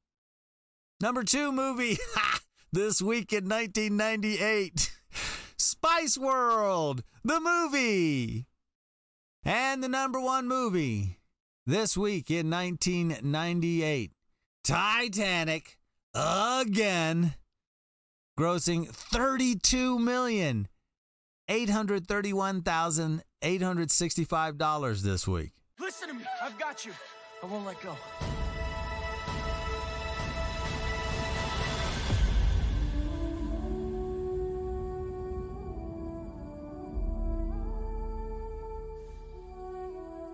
Number 0.99 1.23
two 1.23 1.51
movie 1.51 1.99
this 2.73 3.03
week 3.03 3.31
in 3.33 3.47
1998 3.47 4.91
Spice 5.57 6.17
World, 6.17 7.03
the 7.23 7.39
movie. 7.39 8.47
And 9.45 9.83
the 9.83 9.89
number 9.89 10.19
one 10.19 10.47
movie 10.47 11.19
this 11.67 11.95
week 11.95 12.31
in 12.31 12.49
1998 12.49 14.11
Titanic 14.63 15.77
again, 16.15 17.35
grossing 18.39 18.87
32 18.87 19.99
million. 19.99 20.67
$831,865 23.41 25.01
this 25.01 25.27
week. 25.27 25.51
Listen 25.79 26.09
to 26.09 26.13
me. 26.13 26.23
I've 26.41 26.57
got 26.59 26.85
you. 26.85 26.91
I 27.41 27.47
won't 27.47 27.65
let 27.65 27.81
go. 27.81 27.95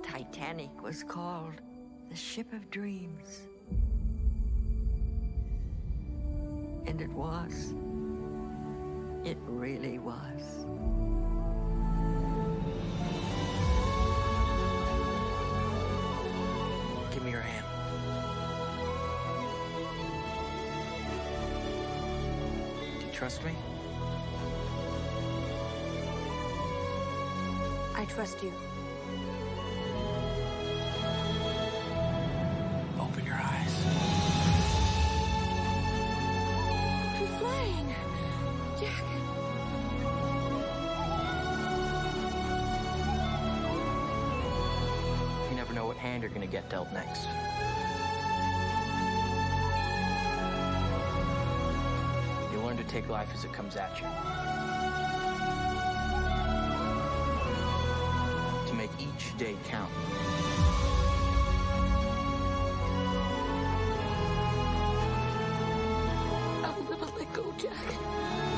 Titanic 0.03 0.83
was 0.83 1.03
called 1.03 1.61
the 2.09 2.15
Ship 2.15 2.51
of 2.51 2.69
Dreams. 2.69 3.43
And 6.85 7.01
it 7.01 7.09
was. 7.11 7.73
It 9.23 9.37
really 9.45 9.99
was. 9.99 10.65
Give 17.17 17.25
me 17.25 17.31
your 17.31 17.41
hand. 17.41 17.65
Do 22.99 23.05
you 23.07 23.11
trust 23.11 23.43
me? 23.43 23.53
I 27.95 28.05
trust 28.05 28.43
you. 28.43 28.53
You're 46.27 46.33
gonna 46.33 46.45
get 46.45 46.69
dealt 46.69 46.91
next. 46.91 47.25
You 52.51 52.59
learn 52.65 52.75
to 52.75 52.83
take 52.83 53.07
life 53.07 53.29
as 53.33 53.45
it 53.45 53.53
comes 53.53 53.77
at 53.77 53.97
you. 53.97 54.07
To 58.67 58.73
make 58.73 58.91
each 58.99 59.37
day 59.37 59.55
count. 59.69 59.89
I'll 66.65 66.83
never 66.89 67.05
let 67.17 67.33
go, 67.33 67.53
Jack. 67.57 68.56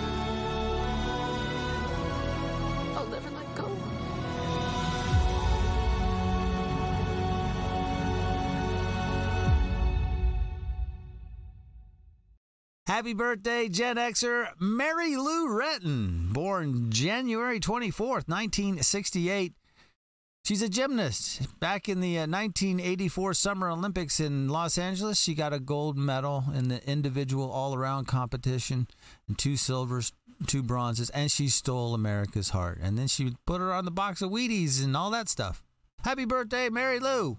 Happy 12.99 13.13
birthday, 13.13 13.69
Gen 13.69 13.95
Xer 13.95 14.49
Mary 14.59 15.15
Lou 15.15 15.47
Retton, 15.47 16.33
born 16.33 16.91
January 16.91 17.57
24th, 17.57 18.27
1968. 18.27 19.53
She's 20.43 20.61
a 20.61 20.67
gymnast. 20.67 21.47
Back 21.61 21.87
in 21.87 22.01
the 22.01 22.17
uh, 22.17 22.27
1984 22.27 23.35
Summer 23.35 23.69
Olympics 23.69 24.19
in 24.19 24.49
Los 24.49 24.77
Angeles, 24.77 25.17
she 25.17 25.33
got 25.33 25.53
a 25.53 25.61
gold 25.61 25.97
medal 25.97 26.43
in 26.53 26.67
the 26.67 26.85
individual 26.85 27.49
all 27.49 27.73
around 27.73 28.07
competition 28.07 28.85
and 29.29 29.37
two 29.37 29.55
silvers, 29.55 30.11
two 30.45 30.61
bronzes, 30.61 31.09
and 31.11 31.31
she 31.31 31.47
stole 31.47 31.93
America's 31.93 32.49
heart. 32.49 32.79
And 32.81 32.97
then 32.97 33.07
she 33.07 33.33
put 33.45 33.61
her 33.61 33.71
on 33.71 33.85
the 33.85 33.91
box 33.91 34.21
of 34.21 34.29
Wheaties 34.29 34.83
and 34.83 34.97
all 34.97 35.11
that 35.11 35.29
stuff. 35.29 35.63
Happy 36.03 36.25
birthday, 36.25 36.67
Mary 36.67 36.99
Lou. 36.99 37.37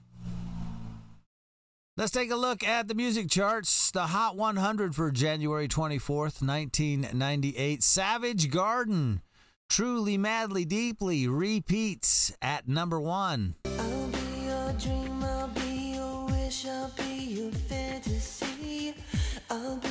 Let's 2.00 2.12
take 2.12 2.30
a 2.30 2.36
look 2.36 2.64
at 2.64 2.88
the 2.88 2.94
music 2.94 3.28
charts. 3.28 3.90
The 3.90 4.06
Hot 4.06 4.34
100 4.34 4.94
for 4.94 5.10
January 5.10 5.68
24th, 5.68 6.40
1998. 6.40 7.82
Savage 7.82 8.50
Garden, 8.50 9.20
Truly, 9.68 10.16
Madly, 10.16 10.64
Deeply 10.64 11.28
repeats 11.28 12.34
at 12.40 12.66
number 12.66 12.98
one. 12.98 13.56
I'll 19.50 19.76
be 19.76 19.89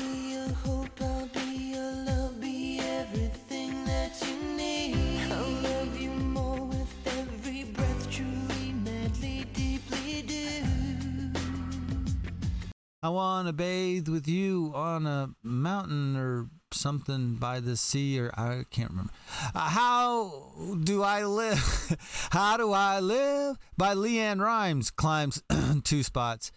I 13.02 13.08
want 13.10 13.48
to 13.48 13.54
bathe 13.54 14.10
with 14.10 14.28
you 14.28 14.74
on 14.76 15.08
a 15.08 15.30
mountain 15.42 16.18
or 16.18 16.50
something 16.74 17.36
by 17.36 17.62
the 17.62 17.78
sea, 17.78 18.20
or 18.20 18.30
I 18.38 18.66
can't 18.70 18.90
remember. 18.90 19.14
Uh, 19.56 19.70
how 19.70 20.52
do 20.84 21.02
I 21.02 21.24
live? 21.24 21.98
how 22.32 22.58
do 22.58 22.74
I 22.74 23.00
live? 23.00 23.58
By 23.78 23.96
LeAnn 23.96 24.42
Rimes 24.42 24.92
climbs 24.92 25.42
two 25.86 26.04
spots. 26.04 26.52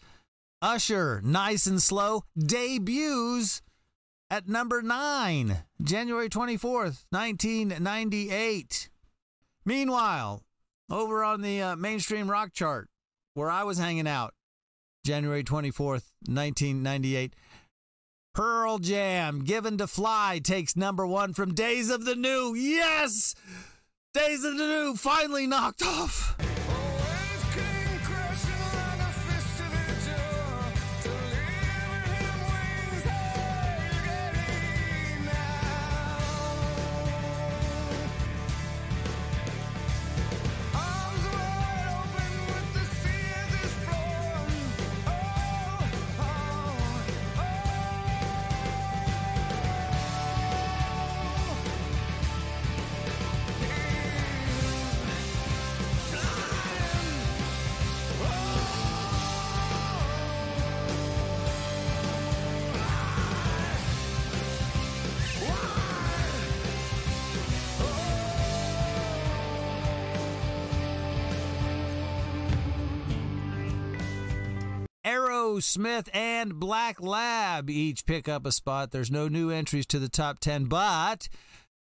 Usher, 0.60 1.20
nice 1.24 1.66
and 1.66 1.80
slow, 1.80 2.24
debuts 2.36 3.62
at 4.28 4.48
number 4.48 4.82
nine, 4.82 5.58
January 5.80 6.28
24th, 6.28 7.04
1998. 7.10 8.88
Meanwhile, 9.64 10.42
over 10.90 11.22
on 11.22 11.42
the 11.42 11.62
uh, 11.62 11.76
mainstream 11.76 12.28
rock 12.28 12.52
chart, 12.52 12.88
where 13.34 13.50
I 13.50 13.62
was 13.62 13.78
hanging 13.78 14.08
out, 14.08 14.34
January 15.04 15.44
24th, 15.44 16.11
1998. 16.28 17.34
Pearl 18.34 18.78
Jam, 18.78 19.40
Given 19.40 19.76
to 19.78 19.86
Fly, 19.86 20.40
takes 20.42 20.74
number 20.74 21.06
one 21.06 21.34
from 21.34 21.54
Days 21.54 21.90
of 21.90 22.04
the 22.04 22.16
New. 22.16 22.54
Yes! 22.54 23.34
Days 24.14 24.44
of 24.44 24.56
the 24.56 24.66
New 24.66 24.96
finally 24.96 25.46
knocked 25.46 25.82
off. 25.82 26.36
Smith 75.62 76.08
and 76.12 76.60
Black 76.60 77.00
Lab 77.00 77.70
each 77.70 78.04
pick 78.06 78.28
up 78.28 78.44
a 78.44 78.52
spot. 78.52 78.90
There's 78.90 79.10
no 79.10 79.28
new 79.28 79.50
entries 79.50 79.86
to 79.86 79.98
the 79.98 80.08
top 80.08 80.38
10, 80.40 80.66
but 80.66 81.28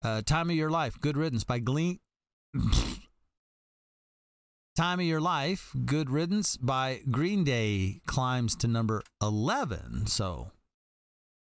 uh, 0.04 0.22
Time 0.22 0.50
of 0.50 0.56
Your 0.56 0.72
Life, 0.72 1.00
Good 1.00 1.18
Riddance 1.18 1.44
by 1.44 1.60
Glean. 1.60 2.00
Time 4.76 5.00
of 5.00 5.06
Your 5.06 5.22
Life, 5.22 5.72
Good 5.86 6.10
Riddance 6.10 6.58
by 6.58 7.02
Green 7.10 7.44
Day 7.44 8.02
climbs 8.06 8.56
to 8.58 8.68
number 8.68 9.02
11. 9.22 10.08
So, 10.08 10.52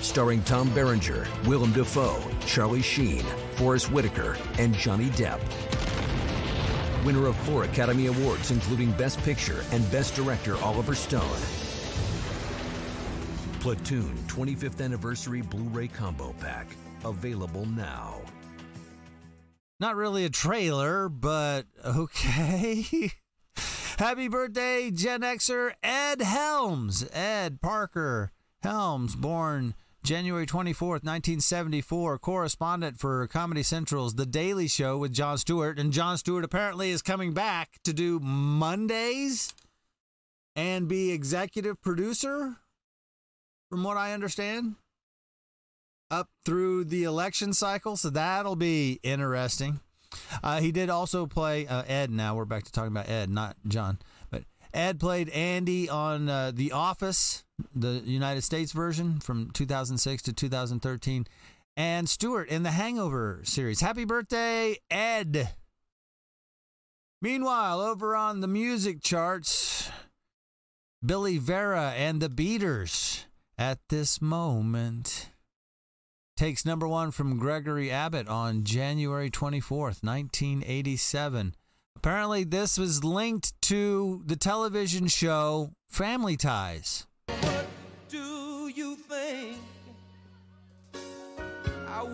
Starring 0.03 0.43
Tom 0.45 0.73
Berenger, 0.75 1.27
Willem 1.45 1.73
Dafoe, 1.73 2.23
Charlie 2.47 2.83
Sheen, 2.83 3.23
Forest 3.55 3.93
Whitaker, 3.93 4.37
and 4.59 4.75
Johnny 4.75 5.11
Depp. 5.11 5.41
Winner 7.05 7.27
of 7.27 7.37
four 7.37 7.65
Academy 7.65 8.07
Awards, 8.07 8.51
including 8.51 8.93
Best 8.93 9.21
Picture 9.23 9.65
and 9.73 9.89
Best 9.91 10.15
Director 10.15 10.57
Oliver 10.63 10.95
Stone. 10.95 11.39
Platoon 13.61 14.17
25th 14.27 14.83
Anniversary 14.83 15.43
Blu 15.43 15.65
ray 15.65 15.89
Combo 15.89 16.35
Pack. 16.41 16.67
Available 17.05 17.67
now. 17.67 18.21
Not 19.79 19.97
really 19.97 20.25
a 20.25 20.31
trailer, 20.31 21.09
but 21.09 21.67
okay. 21.85 23.13
Happy 23.99 24.29
birthday, 24.29 24.91
Gen 24.91 25.21
Xer 25.21 25.73
Ed 25.83 26.23
Helms. 26.23 27.07
Ed 27.13 27.61
Parker 27.61 28.33
Helms, 28.63 29.15
born 29.15 29.75
January 30.03 30.47
24th, 30.47 31.05
1974, 31.05 32.19
correspondent 32.19 32.99
for 32.99 33.27
Comedy 33.27 33.63
Central's 33.63 34.15
The 34.15 34.25
Daily 34.25 34.67
Show 34.67 34.97
with 34.97 35.13
Jon 35.13 35.37
Stewart. 35.37 35.79
And 35.79 35.93
Jon 35.93 36.17
Stewart 36.17 36.45
apparently 36.45 36.91
is 36.91 37.03
coming 37.03 37.35
back 37.35 37.79
to 37.85 37.93
do 37.93 38.19
Mondays 38.19 39.55
and 40.57 40.89
be 40.89 41.13
executive 41.13 41.81
producer, 41.83 42.57
from 43.69 43.85
what 43.85 43.97
I 43.97 44.13
understand, 44.13 44.77
up 46.11 46.29
through 46.45 46.85
the 46.85 47.05
election 47.05 47.53
cycle. 47.53 47.97
So 47.97 48.11
that'll 48.11 48.57
be 48.57 49.01
interesting. 49.03 49.81
Uh, 50.43 50.61
he 50.61 50.73
did 50.73 50.91
also 50.91 51.27
play 51.27 51.67
uh, 51.67 51.83
Ed. 51.87 52.11
Now 52.11 52.35
we're 52.35 52.45
back 52.45 52.65
to 52.65 52.73
talking 52.73 52.91
about 52.93 53.09
Ed, 53.09 53.31
not 53.31 53.57
Jon. 53.69 53.99
But 54.31 54.45
Ed 54.73 54.99
played 54.99 55.29
Andy 55.29 55.89
on 55.89 56.29
uh, 56.29 56.53
The 56.55 56.73
Office, 56.73 57.45
the 57.75 58.03
United 58.05 58.43
States 58.43 58.73
version 58.73 59.21
from 59.21 59.51
2006 59.53 60.23
to 60.23 60.33
2013, 60.33 61.27
and 61.77 62.09
Stewart 62.09 62.49
in 62.49 62.63
the 62.63 62.73
Hangover 62.73 63.41
series. 63.45 63.81
Happy 63.81 64.05
birthday, 64.05 64.77
Ed! 64.91 65.51
Meanwhile, 67.23 67.81
over 67.81 68.17
on 68.17 68.41
the 68.41 68.49
music 68.49 69.03
charts, 69.03 69.91
Billy 71.05 71.39
Vera 71.39 71.93
and 71.97 72.21
the 72.21 72.29
Beaters 72.29 73.27
at 73.59 73.79
this 73.89 74.23
moment 74.23 75.31
takes 76.37 76.65
number 76.65 76.89
one 76.89 77.11
from 77.11 77.39
Gregory 77.39 77.91
Abbott 77.91 78.27
on 78.27 78.65
January 78.65 79.31
24th, 79.31 80.03
1987. 80.03 81.55
Apparently, 81.95 82.45
this 82.45 82.79
was 82.79 83.05
linked 83.05 83.53
to 83.61 84.23
the 84.25 84.37
television 84.37 85.07
show 85.07 85.73
Family 85.87 86.39
Ties. 86.39 87.07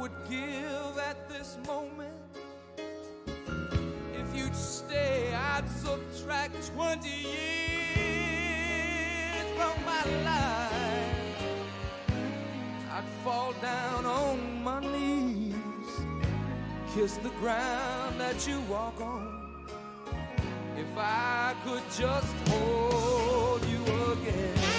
Would 0.07 0.31
give 0.31 0.99
at 0.99 1.29
this 1.29 1.59
moment? 1.67 2.13
If 4.15 4.37
you'd 4.37 4.55
stay, 4.55 5.35
I'd 5.35 5.69
subtract 5.69 6.55
20 6.75 7.09
years 7.09 7.37
from 9.57 9.85
my 9.85 10.05
life. 10.25 11.43
I'd 12.93 13.09
fall 13.25 13.53
down 13.61 14.07
on 14.07 14.63
my 14.63 14.81
knees, 14.81 15.55
kiss 16.95 17.17
the 17.17 17.31
ground 17.41 18.21
that 18.21 18.47
you 18.47 18.61
walk 18.69 19.01
on. 19.01 19.67
If 20.77 20.97
I 20.97 21.55
could 21.65 21.83
just 21.99 22.37
hold 22.49 23.65
you 23.65 23.83
again. 24.13 24.76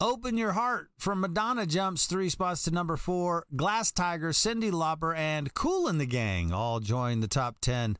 Open 0.00 0.38
Your 0.38 0.52
Heart 0.52 0.90
from 0.96 1.20
Madonna 1.20 1.66
jumps 1.66 2.06
three 2.06 2.28
spots 2.28 2.62
to 2.62 2.70
number 2.70 2.96
four. 2.96 3.44
Glass 3.56 3.90
Tiger, 3.90 4.30
Cyndi 4.30 4.70
Lauper, 4.70 5.12
and 5.16 5.52
Kool 5.54 5.88
and 5.88 6.00
the 6.00 6.06
Gang 6.06 6.52
all 6.52 6.78
join 6.78 7.18
the 7.18 7.26
top 7.26 7.56
10 7.60 7.98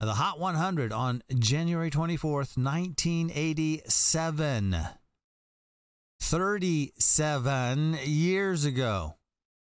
of 0.00 0.06
the 0.06 0.14
Hot 0.14 0.40
100 0.40 0.90
on 0.90 1.22
January 1.38 1.90
24th, 1.90 2.56
1987. 2.56 4.76
37 6.18 7.98
years 8.04 8.64
ago. 8.64 9.16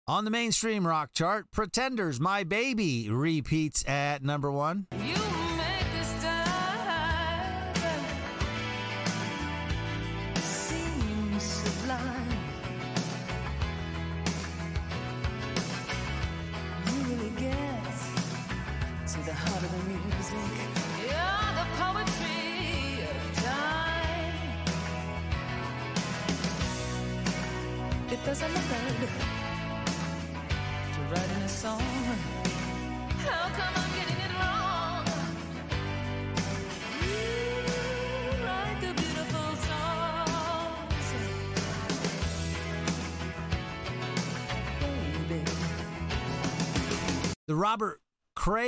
On 0.07 0.27
the 0.27 0.31
mainstream 0.31 0.87
rock 0.87 1.15
chart, 1.15 1.47
Pretenders, 1.51 2.21
My 2.21 2.45
Baby 2.45 3.09
repeats 3.09 3.89
at 3.89 4.23
number 4.23 4.53
one. 4.53 4.87
Seems 4.93 5.40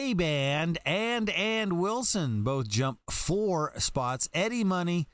Cray 0.03 0.15
Band 0.15 0.79
and 0.85 1.31
and 1.31 1.79
Wilson 1.79 2.43
both 2.43 2.67
jump 2.67 2.99
four 3.09 3.73
spots. 3.79 4.29
Eddie 4.35 4.65
Money 4.65 5.07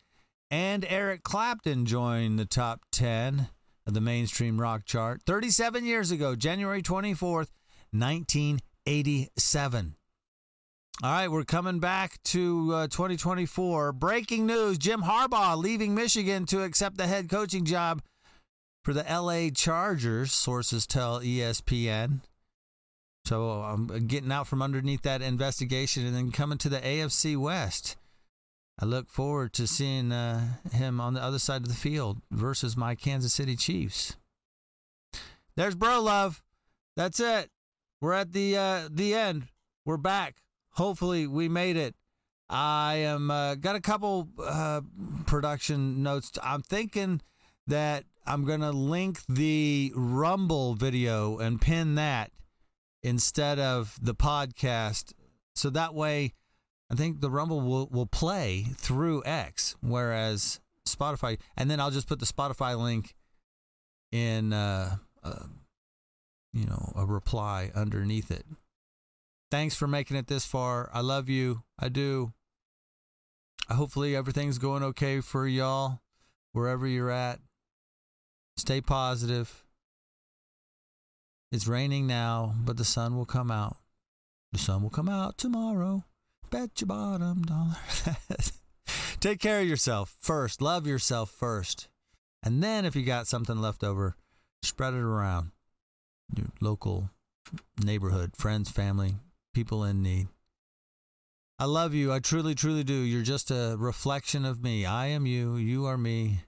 and 0.51 0.86
Eric 0.89 1.22
Clapton 1.22 1.84
join 1.84 2.36
the 2.36 2.47
top 2.47 2.86
10 2.93 3.49
of 3.86 3.93
the 3.93 4.01
mainstream 4.01 4.59
rock 4.59 4.86
chart 4.86 5.20
37 5.26 5.84
years 5.84 6.11
ago, 6.11 6.34
January 6.34 6.80
24th, 6.80 7.51
1987. 7.91 9.97
All 11.03 11.12
right, 11.12 11.30
we're 11.30 11.45
coming 11.45 11.80
back 11.80 12.22
to 12.24 12.72
uh, 12.72 12.86
2024. 12.86 13.93
Breaking 13.93 14.47
news 14.47 14.78
Jim 14.78 15.03
Harbaugh 15.03 15.59
leaving 15.59 15.95
Michigan 15.95 16.47
to 16.47 16.62
accept 16.62 16.97
the 16.97 17.07
head 17.07 17.28
coaching 17.28 17.66
job 17.66 18.01
for 18.82 18.95
the 18.95 19.05
LA 19.05 19.51
Chargers, 19.55 20.32
sources 20.32 20.86
tell 20.86 21.20
ESPN. 21.20 22.22
So 23.29 23.61
I'm 23.61 24.07
getting 24.07 24.33
out 24.33 24.47
from 24.47 24.62
underneath 24.62 25.03
that 25.03 25.20
investigation 25.20 26.07
and 26.07 26.16
then 26.16 26.33
coming 26.33 26.57
to 26.57 26.70
the 26.70 26.81
AFC 26.81 27.37
West. 27.37 27.99
I 28.81 28.87
look 28.87 29.11
forward 29.11 29.53
to 29.53 29.66
seeing 29.66 30.12
uh, 30.12 30.55
him 30.72 30.99
on 30.99 31.12
the 31.12 31.22
other 31.22 31.39
side 31.39 31.61
of 31.61 31.68
the 31.68 31.74
field 31.74 32.22
versus 32.31 32.74
my 32.74 32.95
Kansas 32.95 33.35
City 33.35 33.55
Chiefs. 33.55 34.16
There's 35.57 35.74
Bro 35.74 36.05
Love. 36.05 36.43
That's 36.97 37.20
it. 37.20 37.51
We're 38.01 38.14
at 38.14 38.33
the 38.33 38.57
uh, 38.57 38.89
the 38.91 39.12
end. 39.14 39.49
We're 39.85 39.99
back. 39.99 40.37
Hopefully, 40.70 41.26
we 41.26 41.51
made 41.51 41.76
it. 41.76 41.97
I 42.49 42.95
am 42.95 43.31
uh, 43.31 43.57
got 43.57 43.76
a 43.76 43.81
couple 43.81 44.31
uh, 44.43 44.81
production 45.26 46.03
notes. 46.03 46.33
I'm 46.43 46.62
thinking 46.62 47.20
that 47.66 48.05
I'm 48.26 48.47
gonna 48.47 48.72
link 48.72 49.18
the 49.29 49.93
Rumble 49.95 50.72
video 50.72 51.37
and 51.37 51.61
pin 51.61 51.97
that 51.97 52.31
instead 53.09 53.59
of 53.59 53.99
the 54.01 54.15
podcast, 54.15 55.13
so 55.55 55.71
that 55.71 55.95
way 55.95 56.35
I 56.91 56.95
think 56.95 57.21
the 57.21 57.31
Rumble 57.31 57.61
will, 57.61 57.89
will 57.91 58.07
play 58.07 58.67
through 58.77 59.23
X, 59.25 59.77
whereas 59.81 60.61
Spotify, 60.87 61.39
and 61.57 61.71
then 61.71 61.81
I'll 61.81 61.91
just 61.91 62.09
put 62.09 62.21
the 62.21 62.27
Spotify 62.27 62.79
link 62.79 63.15
in, 64.13 64.53
uh, 64.53 64.97
uh, 65.23 65.45
you 66.53 66.67
know, 66.67 66.93
a 66.95 67.05
reply 67.05 67.71
underneath 67.75 68.31
it. 68.31 68.47
Thanks 69.51 69.75
for 69.75 69.87
making 69.87 70.17
it 70.17 70.27
this 70.27 70.45
far. 70.45 70.91
I 70.93 71.01
love 71.01 71.29
you. 71.29 71.63
I 71.79 71.89
do. 71.89 72.33
Hopefully 73.71 74.17
everything's 74.17 74.59
going 74.59 74.83
okay 74.83 75.21
for 75.21 75.47
y'all, 75.47 76.01
wherever 76.53 76.87
you're 76.87 77.11
at. 77.11 77.41
Stay 78.57 78.81
positive. 78.81 79.65
It's 81.51 81.67
raining 81.67 82.07
now, 82.07 82.55
but 82.65 82.77
the 82.77 82.85
sun 82.85 83.17
will 83.17 83.25
come 83.25 83.51
out. 83.51 83.77
The 84.53 84.59
sun 84.59 84.83
will 84.83 84.91
come 84.91 85.09
out 85.09 85.39
tomorrow. 85.39 86.05
Bet 86.51 86.81
your 86.81 86.89
bottom 86.89 87.43
dollar. 87.43 87.77
Take 89.21 89.41
care 89.41 89.61
of 89.61 89.69
yourself 89.69 90.15
first. 90.21 90.63
Love 90.63 90.87
yourself 90.87 91.31
first. 91.31 91.89
And 92.43 92.63
then 92.63 92.85
if 92.85 92.95
you 92.95 93.03
got 93.03 93.27
something 93.27 93.61
left 93.61 93.83
over, 93.83 94.17
spread 94.63 94.95
it 94.95 95.01
around. 95.01 95.51
Your 96.37 96.47
local 96.61 97.11
neighborhood, 97.83 98.37
friends, 98.37 98.71
family, 98.71 99.17
people 99.55 99.85
in 99.85 100.03
need. 100.03 100.29
I 101.59 101.65
love 101.65 101.95
you. 101.95 102.13
I 102.13 102.21
truly, 102.21 102.55
truly 102.55 102.85
do. 102.85 102.95
You're 102.95 103.23
just 103.23 103.51
a 103.51 103.75
reflection 103.79 104.45
of 104.45 104.63
me. 104.63 104.87
I 104.87 105.07
am 105.07 105.27
you. 105.27 105.57
You 105.57 105.87
are 105.87 105.99
me. 105.99 106.45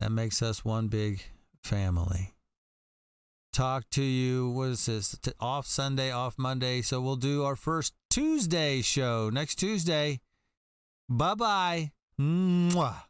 That 0.00 0.12
makes 0.12 0.42
us 0.42 0.64
one 0.64 0.88
big 0.88 1.22
family. 1.62 2.33
Talk 3.54 3.88
to 3.90 4.02
you. 4.02 4.50
What 4.50 4.70
is 4.70 4.86
this? 4.86 5.16
Off 5.38 5.68
Sunday, 5.68 6.10
off 6.10 6.34
Monday. 6.36 6.82
So 6.82 7.00
we'll 7.00 7.14
do 7.14 7.44
our 7.44 7.54
first 7.54 7.94
Tuesday 8.10 8.82
show 8.82 9.30
next 9.32 9.54
Tuesday. 9.54 10.20
Bye 11.08 11.36
bye. 12.18 13.04